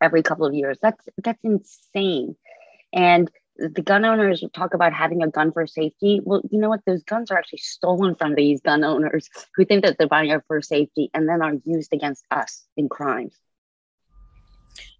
every 0.00 0.22
couple 0.22 0.46
of 0.46 0.54
years. 0.54 0.78
That's 0.80 1.08
that's 1.22 1.42
insane. 1.44 2.36
And 2.92 3.30
the 3.58 3.82
gun 3.82 4.04
owners 4.04 4.44
talk 4.54 4.74
about 4.74 4.92
having 4.92 5.22
a 5.22 5.28
gun 5.28 5.52
for 5.52 5.66
safety. 5.66 6.20
Well, 6.22 6.42
you 6.50 6.58
know 6.58 6.68
what? 6.68 6.84
Those 6.86 7.02
guns 7.02 7.30
are 7.30 7.38
actually 7.38 7.60
stolen 7.60 8.14
from 8.14 8.34
these 8.34 8.60
gun 8.60 8.84
owners 8.84 9.28
who 9.54 9.64
think 9.64 9.84
that 9.84 9.96
they're 9.98 10.08
buying 10.08 10.30
it 10.30 10.42
for 10.46 10.60
safety 10.60 11.10
and 11.14 11.28
then 11.28 11.42
are 11.42 11.54
used 11.64 11.92
against 11.92 12.24
us 12.30 12.64
in 12.76 12.88
crimes. 12.88 13.34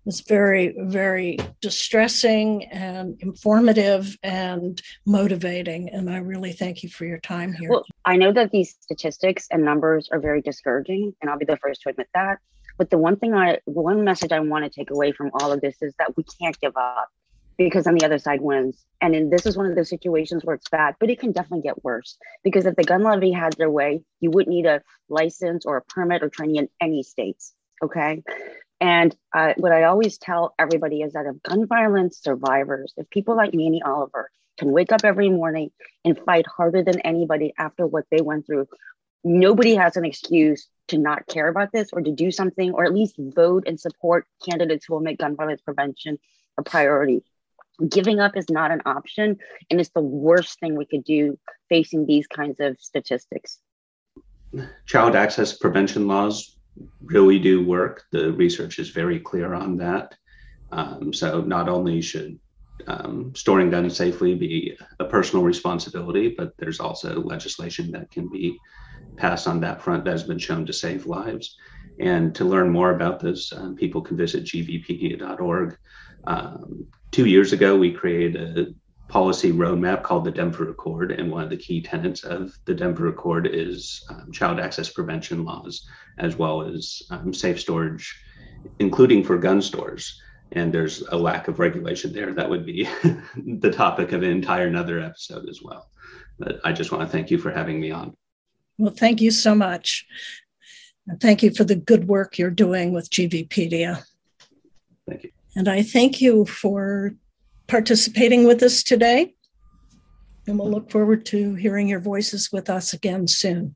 It's 0.07 0.21
very, 0.21 0.73
very 0.79 1.37
distressing 1.61 2.65
and 2.67 3.21
informative 3.21 4.17
and 4.23 4.81
motivating. 5.05 5.91
And 5.91 6.09
I 6.09 6.19
really 6.19 6.53
thank 6.53 6.85
you 6.85 6.89
for 6.89 7.05
your 7.05 7.19
time 7.19 7.53
here. 7.53 7.69
Well, 7.69 7.85
I 8.05 8.17
know 8.17 8.33
that 8.33 8.53
these 8.53 8.77
statistics 8.81 9.49
and 9.51 9.65
numbers 9.65 10.09
are 10.13 10.21
very 10.21 10.43
discouraging, 10.43 11.13
and 11.21 11.29
I'll 11.29 11.39
be 11.39 11.45
the 11.45 11.57
first 11.57 11.83
to 11.83 11.89
admit 11.89 12.09
that. 12.15 12.39
But 12.79 12.91
the 12.91 12.99
one 12.99 13.17
thing 13.17 13.35
I, 13.35 13.59
one 13.65 14.05
message 14.05 14.33
I 14.33 14.41
want 14.41 14.65
to 14.65 14.71
take 14.71 14.91
away 14.91 15.13
from 15.13 15.31
all 15.35 15.53
of 15.53 15.61
this 15.61 15.77
is 15.81 15.95
that 15.99 16.17
we 16.17 16.25
can't 16.25 16.59
give 16.61 16.77
up 16.77 17.09
because 17.57 17.87
on 17.87 17.95
the 17.95 18.05
other 18.05 18.19
side 18.19 18.41
wins. 18.41 18.85
And 19.01 19.15
in, 19.15 19.31
this 19.31 19.47
is 19.47 19.57
one 19.57 19.67
of 19.67 19.75
those 19.75 19.89
situations 19.89 20.45
where 20.45 20.57
it's 20.57 20.69
bad, 20.69 20.95
but 21.01 21.11
it 21.11 21.19
can 21.19 21.33
definitely 21.33 21.63
get 21.63 21.83
worse. 21.85 22.19
Because 22.45 22.67
if 22.67 22.77
the 22.77 22.85
gun 22.85 23.03
lobby 23.03 23.31
had 23.31 23.55
their 23.55 23.71
way, 23.71 24.03
you 24.21 24.31
wouldn't 24.31 24.55
need 24.55 24.67
a 24.67 24.83
license 25.09 25.65
or 25.65 25.79
a 25.79 25.83
permit 25.83 26.23
or 26.23 26.29
training 26.29 26.57
in 26.57 26.69
any 26.81 27.03
states. 27.03 27.55
Okay. 27.83 28.23
And 28.81 29.17
uh, 29.33 29.55
what 29.57 29.73
I 29.73 29.85
always 29.85 30.19
tell 30.19 30.55
everybody 30.59 31.01
is 31.01 31.15
that 31.15 31.27
if 31.27 31.43
gun 31.43 31.67
violence 31.67 32.21
survivors, 32.23 32.93
if 32.97 33.09
people 33.09 33.37
like 33.37 33.55
Manny 33.55 33.83
Oliver 33.83 34.31
can 34.59 34.71
wake 34.71 34.93
up 34.93 35.05
every 35.05 35.31
morning 35.31 35.71
and 36.05 36.19
fight 36.19 36.47
harder 36.47 36.83
than 36.83 37.01
anybody 37.01 37.55
after 37.59 37.87
what 37.87 38.05
they 38.11 38.21
went 38.21 38.47
through, 38.47 38.67
nobody 39.25 39.75
has 39.75 39.97
an 39.97 40.05
excuse 40.05 40.69
to 40.89 40.99
not 40.99 41.27
care 41.27 41.49
about 41.49 41.73
this 41.73 41.91
or 41.93 42.01
to 42.01 42.13
do 42.13 42.31
something 42.31 42.73
or 42.73 42.85
at 42.85 42.95
least 42.95 43.17
vote 43.19 43.65
and 43.67 43.79
support 43.79 44.27
candidates 44.49 44.87
who 44.87 44.95
will 44.95 45.01
make 45.01 45.19
gun 45.19 45.37
violence 45.37 45.61
prevention 45.61 46.19
a 46.59 46.63
priority. 46.63 47.23
Giving 47.89 48.21
up 48.21 48.37
is 48.37 48.49
not 48.49 48.71
an 48.71 48.81
option, 48.87 49.39
and 49.71 49.81
it's 49.81 49.91
the 49.91 50.01
worst 50.01 50.59
thing 50.61 50.77
we 50.77 50.87
could 50.87 51.05
do 51.05 51.39
facing 51.69 52.07
these 52.07 52.27
kinds 52.27 52.59
of 52.61 52.81
statistics. 52.81 53.59
Child 54.87 55.15
access 55.15 55.59
prevention 55.59 56.07
laws 56.09 56.57
really 57.03 57.39
do 57.39 57.65
work. 57.65 58.05
The 58.13 58.33
research 58.33 58.79
is 58.79 58.91
very 58.91 59.21
clear 59.21 59.53
on 59.53 59.77
that. 59.79 60.15
Um, 60.73 61.13
so 61.13 61.43
not 61.43 61.69
only 61.69 62.01
should 62.01 62.39
um, 62.87 63.33
storing 63.35 63.71
guns 63.71 63.97
safely 63.97 64.35
be 64.35 64.77
a 65.01 65.05
personal 65.05 65.45
responsibility, 65.45 66.35
but 66.37 66.53
there's 66.59 66.81
also 66.81 67.23
legislation 67.23 67.91
that 67.93 68.11
can 68.11 68.29
be 68.29 68.59
passed 69.17 69.49
on 69.49 69.61
that 69.61 69.83
front 69.83 70.05
that 70.05 70.11
has 70.11 70.25
been 70.25 70.39
shown 70.39 70.67
to 70.67 70.73
save 70.73 71.07
lives. 71.07 71.57
And 71.99 72.35
to 72.35 72.45
learn 72.45 72.71
more 72.71 72.91
about 72.95 73.21
this, 73.21 73.53
um, 73.53 73.75
people 73.75 74.03
can 74.03 74.17
visit 74.17 74.45
gvpedia.org. 74.45 75.77
Um, 76.27 76.87
two 77.11 77.27
years 77.27 77.53
ago, 77.53 77.77
we 77.77 77.93
created 77.93 78.59
a 78.59 78.67
policy 79.09 79.53
roadmap 79.53 80.03
called 80.03 80.25
the 80.25 80.31
Denver 80.31 80.69
Accord. 80.69 81.13
And 81.13 81.31
one 81.31 81.45
of 81.45 81.51
the 81.51 81.57
key 81.57 81.81
tenets 81.81 82.25
of 82.25 82.53
the 82.65 82.75
Denver 82.75 83.09
Accord 83.09 83.47
is 83.47 84.05
um, 84.11 84.31
child 84.33 84.61
access 84.61 84.91
prevention 84.91 85.45
laws, 85.45 85.87
as 86.19 86.37
well 86.37 86.63
as 86.63 87.03
um, 87.11 87.33
safe 87.33 87.61
storage, 87.61 88.15
including 88.79 89.25
for 89.25 89.39
gun 89.39 89.63
stores. 89.63 90.21
And 90.53 90.73
there's 90.73 91.03
a 91.03 91.17
lack 91.17 91.49
of 91.49 91.59
regulation 91.59 92.13
there. 92.13 92.33
That 92.33 92.49
would 92.49 92.65
be 92.65 92.89
the 93.37 93.71
topic 93.71 94.13
of 94.13 94.23
an 94.23 94.31
entire 94.31 94.67
another 94.67 95.01
episode 95.01 95.49
as 95.49 95.61
well. 95.63 95.91
But 96.39 96.61
I 96.65 96.73
just 96.73 96.93
want 96.93 97.03
to 97.03 97.09
thank 97.09 97.31
you 97.31 97.39
for 97.39 97.51
having 97.51 97.81
me 97.81 97.91
on. 97.91 98.15
Well, 98.79 98.93
thank 98.93 99.21
you 99.21 99.31
so 99.31 99.55
much. 99.55 100.07
And 101.07 101.21
thank 101.21 101.43
you 101.43 101.51
for 101.51 101.65
the 101.65 101.77
good 101.77 102.09
work 102.09 102.39
you're 102.39 102.51
doing 102.51 102.93
with 102.93 103.11
GVpedia. 103.11 104.03
Thank 105.09 105.25
you. 105.25 105.31
And 105.55 105.69
I 105.69 105.83
thank 105.83 106.21
you 106.21 106.45
for 106.45 107.15
participating 107.67 108.47
with 108.47 108.63
us 108.63 108.83
today. 108.83 109.35
And 110.47 110.59
we'll 110.59 110.71
look 110.71 110.91
forward 110.91 111.25
to 111.27 111.55
hearing 111.55 111.89
your 111.89 112.01
voices 112.01 112.51
with 112.53 112.71
us 112.71 112.93
again 112.93 113.27
soon. 113.27 113.75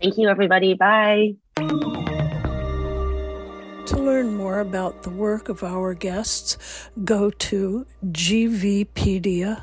Thank 0.00 0.18
you, 0.18 0.28
everybody. 0.28 0.74
Bye. 0.74 1.36
To 3.86 3.98
learn 3.98 4.34
more 4.34 4.58
about 4.58 5.04
the 5.04 5.10
work 5.10 5.48
of 5.48 5.62
our 5.62 5.94
guests, 5.94 6.58
go 7.04 7.30
to 7.30 7.86
gvpedia.org, 8.04 9.62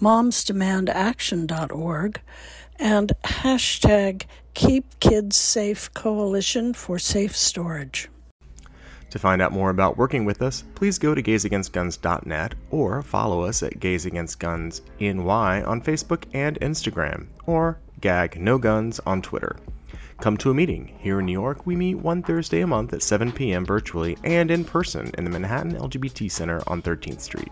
momsdemandaction.org, 0.00 2.20
and 2.80 3.12
hashtag 3.24 4.24
Keep 4.54 4.84
for 6.74 6.98
Safe 6.98 7.36
Storage. 7.36 8.08
To 9.10 9.18
find 9.20 9.40
out 9.40 9.52
more 9.52 9.70
about 9.70 9.96
working 9.96 10.24
with 10.24 10.42
us, 10.42 10.64
please 10.74 10.98
go 10.98 11.14
to 11.14 11.22
gaysagainstguns.net 11.22 12.54
or 12.72 13.02
follow 13.02 13.42
us 13.42 13.62
at 13.62 13.78
Gays 13.78 14.06
Against 14.06 14.40
Guns 14.40 14.82
NY 14.98 15.62
on 15.62 15.80
Facebook 15.80 16.24
and 16.32 16.58
Instagram, 16.58 17.28
or 17.46 17.78
Gag 18.00 18.40
No 18.40 18.58
Guns 18.58 18.98
on 19.06 19.22
Twitter. 19.22 19.54
Come 20.22 20.36
to 20.36 20.52
a 20.52 20.54
meeting. 20.54 20.94
Here 21.00 21.18
in 21.18 21.26
New 21.26 21.32
York, 21.32 21.66
we 21.66 21.74
meet 21.74 21.96
one 21.96 22.22
Thursday 22.22 22.60
a 22.60 22.66
month 22.68 22.92
at 22.92 23.02
7 23.02 23.32
p.m. 23.32 23.66
virtually 23.66 24.16
and 24.22 24.52
in 24.52 24.64
person 24.64 25.10
in 25.18 25.24
the 25.24 25.30
Manhattan 25.30 25.72
LGBT 25.72 26.30
Center 26.30 26.62
on 26.68 26.80
13th 26.80 27.20
Street. 27.20 27.50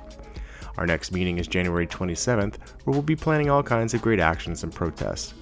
Our 0.79 0.87
next 0.87 1.11
meeting 1.11 1.39
is 1.39 1.49
January 1.49 1.89
27th, 1.89 2.59
where 2.85 2.93
we'll 2.93 3.03
be 3.03 3.17
planning 3.17 3.51
all 3.51 3.65
kinds 3.65 3.93
of 3.93 4.03
great 4.03 4.21
actions 4.21 4.63
and 4.63 4.73
protests. 4.73 5.35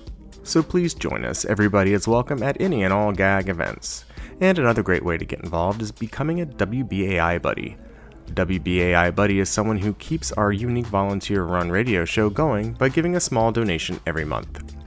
So 0.42 0.62
please 0.62 0.94
join 0.94 1.26
us. 1.26 1.44
Everybody 1.44 1.92
is 1.92 2.08
welcome 2.08 2.42
at 2.42 2.58
any 2.62 2.84
and 2.84 2.94
all 2.94 3.12
GAG 3.12 3.50
events. 3.50 4.06
And 4.40 4.58
another 4.58 4.82
great 4.82 5.04
way 5.04 5.18
to 5.18 5.26
get 5.26 5.44
involved 5.44 5.82
is 5.82 5.92
becoming 5.92 6.40
a 6.40 6.46
WBAI 6.46 7.42
buddy. 7.42 7.76
WBAI 8.28 9.14
Buddy 9.14 9.40
is 9.40 9.50
someone 9.50 9.76
who 9.76 9.92
keeps 9.94 10.32
our 10.32 10.50
unique 10.50 10.86
volunteer 10.86 11.44
run 11.44 11.70
radio 11.70 12.06
show 12.06 12.30
going 12.30 12.72
by 12.72 12.88
giving 12.88 13.16
a 13.16 13.20
small 13.20 13.52
donation 13.52 14.00
every 14.06 14.24
month. 14.24 14.77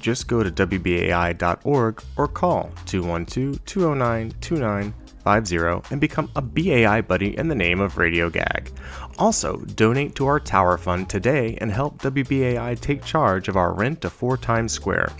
Just 0.00 0.26
go 0.26 0.42
to 0.42 0.50
WBAI.org 0.50 2.02
or 2.16 2.26
call 2.26 2.70
212 2.86 3.64
209 3.64 4.32
2950 4.40 5.92
and 5.92 6.00
become 6.00 6.28
a 6.34 6.42
BAI 6.42 7.02
buddy 7.02 7.36
in 7.36 7.46
the 7.48 7.54
name 7.54 7.80
of 7.80 7.98
Radio 7.98 8.30
Gag. 8.30 8.72
Also, 9.18 9.58
donate 9.58 10.14
to 10.14 10.26
our 10.26 10.40
Tower 10.40 10.78
Fund 10.78 11.10
today 11.10 11.58
and 11.60 11.70
help 11.70 12.00
WBAI 12.02 12.80
take 12.80 13.04
charge 13.04 13.48
of 13.48 13.56
our 13.56 13.74
rent 13.74 14.04
of 14.04 14.12
4 14.12 14.38
Times 14.38 14.72
Square. 14.72 15.12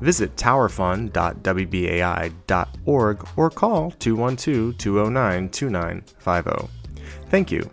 Visit 0.00 0.34
towerfund.wbai.org 0.36 3.28
or 3.36 3.50
call 3.50 3.90
212 3.90 4.78
209 4.78 5.48
2950. 5.50 6.68
Thank 7.30 7.52
you. 7.52 7.70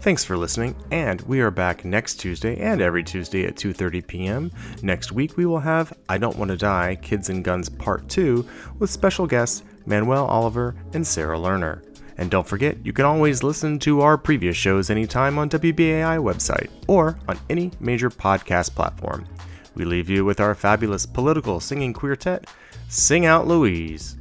Thanks 0.00 0.24
for 0.24 0.38
listening, 0.38 0.74
and 0.90 1.20
we 1.22 1.40
are 1.40 1.50
back 1.50 1.84
next 1.84 2.14
Tuesday 2.14 2.58
and 2.58 2.80
every 2.80 3.04
Tuesday 3.04 3.44
at 3.44 3.56
2:30 3.56 4.06
p.m. 4.06 4.50
Next 4.82 5.12
week 5.12 5.36
we 5.36 5.44
will 5.44 5.58
have 5.58 5.92
I 6.08 6.16
Don't 6.16 6.38
Want 6.38 6.50
to 6.50 6.56
Die: 6.56 6.96
Kids 7.02 7.28
and 7.28 7.44
Guns 7.44 7.68
Part 7.68 8.08
2 8.08 8.48
with 8.78 8.88
special 8.88 9.26
guests 9.26 9.62
Manuel 9.84 10.24
Oliver 10.24 10.74
and 10.94 11.06
Sarah 11.06 11.36
Lerner. 11.36 11.84
And 12.16 12.30
don't 12.30 12.46
forget, 12.46 12.78
you 12.84 12.94
can 12.94 13.04
always 13.04 13.42
listen 13.42 13.78
to 13.80 14.00
our 14.00 14.16
previous 14.16 14.56
shows 14.56 14.88
anytime 14.88 15.38
on 15.38 15.50
WBAI 15.50 16.18
website 16.18 16.70
or 16.88 17.18
on 17.28 17.38
any 17.50 17.70
major 17.78 18.08
podcast 18.08 18.74
platform. 18.74 19.26
We 19.74 19.84
leave 19.84 20.08
you 20.08 20.24
with 20.24 20.40
our 20.40 20.54
fabulous 20.54 21.04
political 21.04 21.60
singing 21.60 21.92
quartet, 21.92 22.46
Sing 22.88 23.26
Out 23.26 23.46
Louise. 23.46 24.16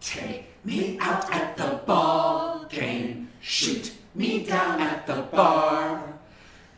Take 0.00 0.46
me 0.64 0.96
out 1.00 1.28
at 1.34 1.56
the 1.56 1.80
ball 1.84 2.66
game, 2.66 3.30
shoot 3.40 3.94
me 4.14 4.44
down 4.44 4.80
at 4.80 5.06
the 5.06 5.22
bar. 5.22 6.02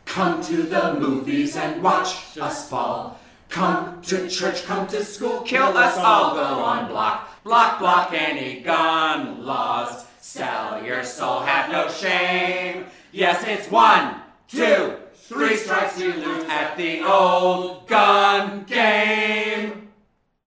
Come 0.05 0.43
to 0.43 0.63
the 0.63 0.95
movies 0.95 1.55
and 1.55 1.81
watch 1.81 2.37
us 2.37 2.69
fall. 2.69 3.19
Come 3.49 4.01
to 4.03 4.27
church, 4.29 4.63
come 4.65 4.87
to 4.87 5.03
school, 5.03 5.41
kill 5.41 5.77
us 5.77 5.97
all, 5.97 6.33
go 6.33 6.41
on 6.41 6.87
block, 6.87 7.43
block, 7.43 7.79
block 7.79 8.11
any 8.11 8.61
gun 8.61 9.45
laws. 9.45 10.05
Sell 10.19 10.83
your 10.83 11.03
soul, 11.03 11.41
have 11.41 11.71
no 11.71 11.87
shame. 11.89 12.85
Yes, 13.11 13.43
it's 13.45 13.69
one, 13.69 14.15
two, 14.47 14.95
three 15.13 15.55
strikes 15.55 15.99
you 15.99 16.13
lose 16.13 16.45
at 16.45 16.75
the 16.77 17.03
old 17.03 17.87
gun 17.87 18.63
game. 18.63 19.82